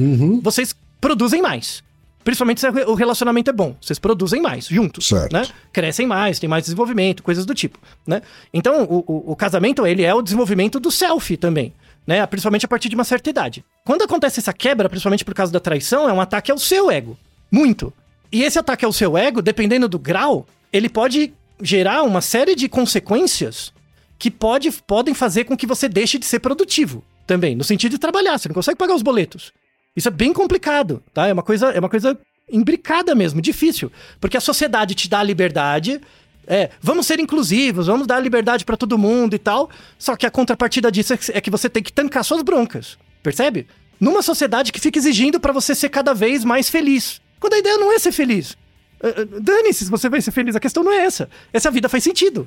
[0.43, 1.83] vocês produzem mais.
[2.25, 3.75] Principalmente se o relacionamento é bom.
[3.81, 5.33] Vocês produzem mais juntos, Certo.
[5.33, 5.47] né?
[5.73, 8.21] Crescem mais, tem mais desenvolvimento, coisas do tipo, né?
[8.53, 11.73] Então, o, o, o casamento, ele é o desenvolvimento do self também,
[12.07, 12.27] né?
[12.27, 13.65] Principalmente a partir de uma certa idade.
[13.85, 17.19] Quando acontece essa quebra, principalmente por causa da traição, é um ataque ao seu ego.
[17.51, 17.93] Muito.
[18.31, 22.69] E esse ataque ao seu ego, dependendo do grau, ele pode gerar uma série de
[22.69, 23.73] consequências
[24.19, 27.99] que pode, podem fazer com que você deixe de ser produtivo também, no sentido de
[27.99, 29.53] trabalhar, você não consegue pagar os boletos.
[29.99, 31.27] Isso é bem complicado, tá?
[31.27, 32.17] É uma coisa, é uma coisa
[32.51, 33.91] imbricada mesmo, difícil,
[34.21, 36.01] porque a sociedade te dá a liberdade,
[36.47, 39.69] é, vamos ser inclusivos, vamos dar liberdade pra todo mundo e tal,
[39.99, 42.97] só que a contrapartida disso é que- é que você tem que tancar suas broncas,
[43.25, 43.67] percebe?
[44.01, 47.77] Numa sociedade que fica exigindo pra você ser cada vez mais feliz, quando a ideia
[47.77, 48.57] não é ser feliz.
[49.03, 51.29] Eh, eh, Dane-se se você vai ser feliz, a questão não é essa.
[51.53, 52.47] Essa vida faz sentido.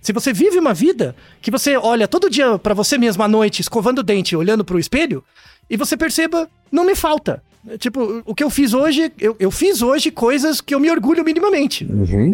[0.00, 3.60] Se você vive uma vida que você olha todo dia pra você mesmo à noite,
[3.60, 5.22] escovando o dente, olhando pro espelho,
[5.68, 7.42] e você perceba, não me falta.
[7.78, 11.22] Tipo, o que eu fiz hoje, eu, eu fiz hoje coisas que eu me orgulho
[11.24, 11.84] minimamente.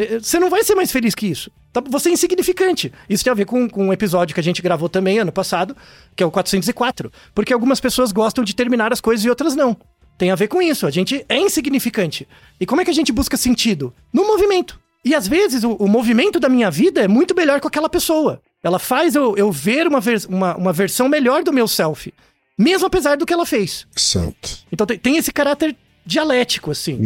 [0.00, 1.50] É, Você não vai ser mais feliz que isso.
[1.70, 1.82] Tá?
[1.86, 2.90] Você é insignificante.
[3.10, 5.76] Isso tem a ver com, com um episódio que a gente gravou também ano passado,
[6.16, 7.12] que é o 404.
[7.34, 9.76] Porque algumas pessoas gostam de terminar as coisas e outras não.
[10.16, 10.86] Tem a ver com isso.
[10.86, 12.26] A gente é insignificante.
[12.58, 13.92] E como é que a gente busca sentido?
[14.10, 14.80] No movimento.
[15.04, 18.40] E às vezes o, o movimento da minha vida é muito melhor com aquela pessoa.
[18.62, 22.12] Ela faz eu, eu ver uma, vers- uma, uma versão melhor do meu self.
[22.58, 23.86] Mesmo apesar do que ela fez.
[23.94, 24.58] Certo.
[24.72, 26.98] Então tem, tem esse caráter dialético, assim.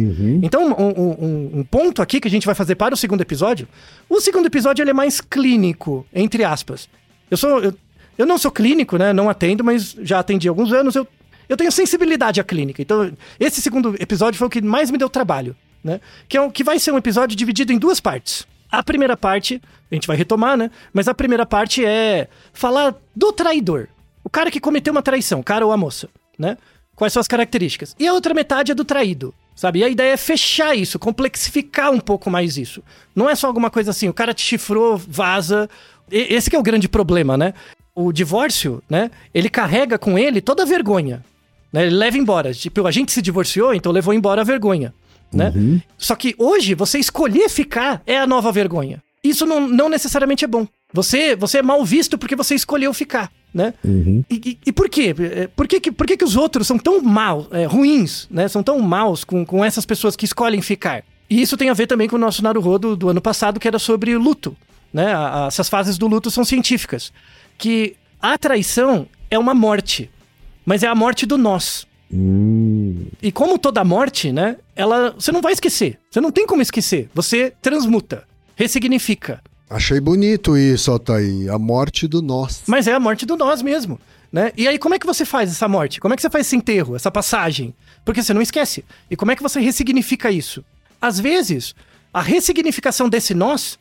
[0.43, 3.21] Então, um, um- um- um ponto aqui que a gente vai fazer para o segundo
[3.21, 3.67] episódio.
[4.09, 6.89] O segundo episódio ele é mais clínico, entre aspas.
[7.29, 7.59] Eu sou.
[7.61, 7.73] Eu,
[8.17, 9.11] eu não sou clínico, né?
[9.13, 10.95] Não atendo, mas já atendi há alguns anos.
[10.95, 11.05] Eu,
[11.49, 12.81] eu tenho sensibilidade à clínica.
[12.81, 15.99] Então, esse segundo episódio foi o que mais me deu trabalho, né?
[16.29, 18.47] Que, é um, que vai ser um episódio dividido em duas partes.
[18.71, 20.71] A primeira parte, a gente vai retomar, né?
[20.93, 23.87] Mas a primeira parte é falar do traidor.
[24.23, 26.57] O cara que cometeu uma traição, o cara ou a moça, né?
[26.95, 27.95] Quais são as características?
[27.99, 29.79] E a outra metade é do traído, sabe?
[29.79, 32.83] E a ideia é fechar isso, complexificar um pouco mais isso.
[33.15, 35.69] Não é só alguma coisa assim, o cara te chifrou, vaza.
[36.11, 37.53] E- esse que é o grande problema, né?
[37.95, 39.09] O divórcio, né?
[39.33, 41.23] Ele carrega com ele toda a vergonha.
[41.71, 41.87] Né?
[41.87, 42.53] Ele leva embora.
[42.53, 44.93] Tipo, a gente se divorciou, então levou embora a vergonha.
[45.31, 45.51] Né?
[45.97, 49.01] Só que hoje, você escolher ficar é a nova vergonha.
[49.23, 50.67] Isso não, não necessariamente é bom.
[50.93, 53.73] Você, você é mal visto porque você escolheu ficar, né?
[54.29, 55.13] E, e- e por quê?
[55.19, 58.47] É, Por que, que, por que, que os outros são tão mal, é, ruins, né?
[58.47, 61.03] São tão maus com, com essas pessoas que escolhem ficar?
[61.29, 63.79] E isso tem a ver também com o nosso Naruhodo do ano passado, que era
[63.79, 64.55] sobre luto,
[64.91, 65.13] né?
[65.13, 67.11] A- a- essas fases do luto são científicas.
[67.57, 70.09] Que a traição é uma morte,
[70.65, 71.85] mas é a morte do nós.
[73.21, 74.57] E como toda morte, né?
[74.75, 75.99] Ela, você não vai esquecer.
[76.11, 77.09] Você não tem como esquecer.
[77.13, 78.23] Você transmuta,
[78.55, 79.41] ressignifica.
[79.73, 81.51] Achei bonito isso, Altair.
[81.51, 82.61] A morte do nós.
[82.67, 83.99] Mas é a morte do nós mesmo,
[84.31, 84.51] né?
[84.55, 85.99] E aí como é que você faz essa morte?
[85.99, 87.73] Como é que você faz esse enterro, essa passagem?
[88.05, 88.85] Porque você não esquece.
[89.09, 90.63] E como é que você ressignifica isso?
[91.01, 91.73] Às vezes,
[92.13, 93.79] a ressignificação desse nós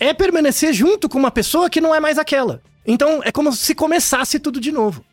[0.00, 2.62] é permanecer junto com uma pessoa que não é mais aquela.
[2.86, 5.04] Então, é como se começasse tudo de novo.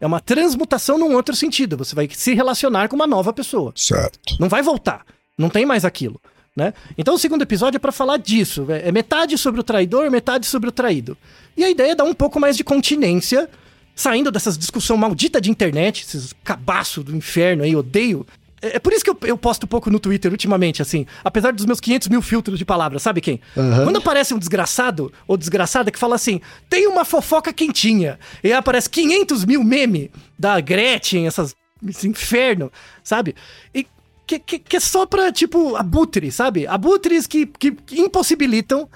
[0.00, 1.76] É uma transmutação num outro sentido.
[1.76, 3.72] Você vai se relacionar com uma nova pessoa.
[3.74, 4.36] Certo.
[4.38, 5.04] Não vai voltar.
[5.36, 6.20] Não tem mais aquilo.
[6.60, 6.74] Né?
[6.98, 8.66] Então o segundo episódio é pra falar disso.
[8.68, 11.16] É é metade sobre o traidor, metade sobre o traído.
[11.56, 13.48] E a ideia é dar um pouco mais de continência,
[13.94, 18.26] saindo dessas discussão maldita de internet, esses cabaços do inferno aí, odeio.
[18.60, 21.06] É, é por isso que eu, eu posto pouco no Twitter ultimamente, assim.
[21.24, 23.40] Apesar dos meus 500 mil filtros de palavras, sabe quem?
[23.54, 28.18] Quando aparece um desgraçado ou desgraçada que fala assim, tem uma fofoca quentinha.
[28.44, 31.54] E aí aparece 500 mil meme da Gretchen, essas,
[31.88, 32.70] esse inferno,
[33.02, 33.34] sabe?
[33.74, 33.86] E
[34.30, 36.66] que, que, que é só pra, tipo, abutres, sabe?
[36.66, 38.88] Abutres que, que, que impossibilitam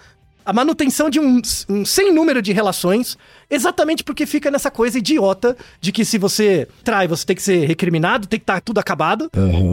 [0.46, 3.16] a manutenção de um, um sem número de relações,
[3.50, 7.66] exatamente porque fica nessa coisa idiota de que se você trai, você tem que ser
[7.66, 9.30] recriminado, tem que estar tudo acabado.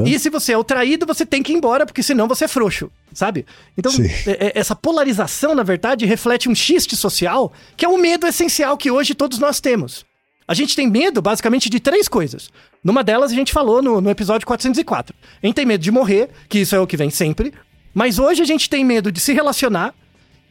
[0.08, 2.48] E se você é o traído, você tem que ir embora, porque senão você é
[2.48, 3.46] frouxo, sabe?
[3.78, 3.92] Então,
[4.26, 8.78] é- é- essa polarização, na verdade, reflete um xiste social, que é o medo essencial
[8.78, 10.06] que hoje todos nós temos.
[10.48, 12.50] A gente tem medo, basicamente, de três coisas.
[12.84, 15.16] Numa delas, a gente falou no, no episódio 404.
[15.42, 17.54] A gente tem medo de morrer, que isso é o que vem sempre.
[17.94, 19.94] Mas hoje a gente tem medo de se relacionar.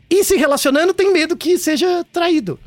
[0.09, 2.59] E se relacionando, tem medo que seja traído.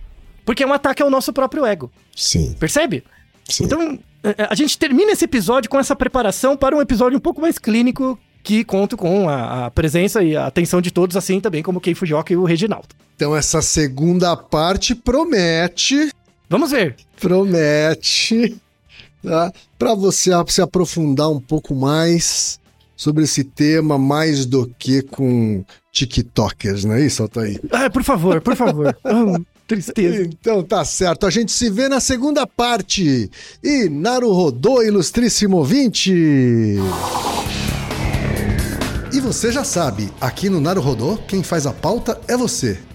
[0.46, 1.92] Porque é um ataque ao nosso próprio ego.
[2.16, 2.56] Sim.
[2.60, 3.04] Percebe?
[3.48, 3.66] Sim.
[3.66, 7.42] Então, é, a gente termina esse episódio com essa preparação para um episódio um pouco
[7.42, 11.62] mais clínico, que conto com a, a presença e a atenção de todos, assim também
[11.64, 12.90] como o Kei Fujioka e o Reginaldo.
[13.16, 16.10] Então essa segunda parte promete,
[16.50, 16.96] Vamos ver.
[17.20, 18.58] promete,
[19.24, 19.52] tá?
[19.80, 22.60] Para você se aprofundar um pouco mais
[22.96, 27.60] sobre esse tema, mais do que com TikTokers, não é isso, Altair?
[27.72, 28.96] Ah, por favor, por favor.
[29.04, 30.24] Ah, tristeza.
[30.24, 33.30] Então tá certo, a gente se vê na segunda parte.
[33.64, 36.14] E Naruhodô, ilustríssimo ouvinte!
[39.12, 42.80] E você já sabe, aqui no Naruhodô, quem faz a pauta é você.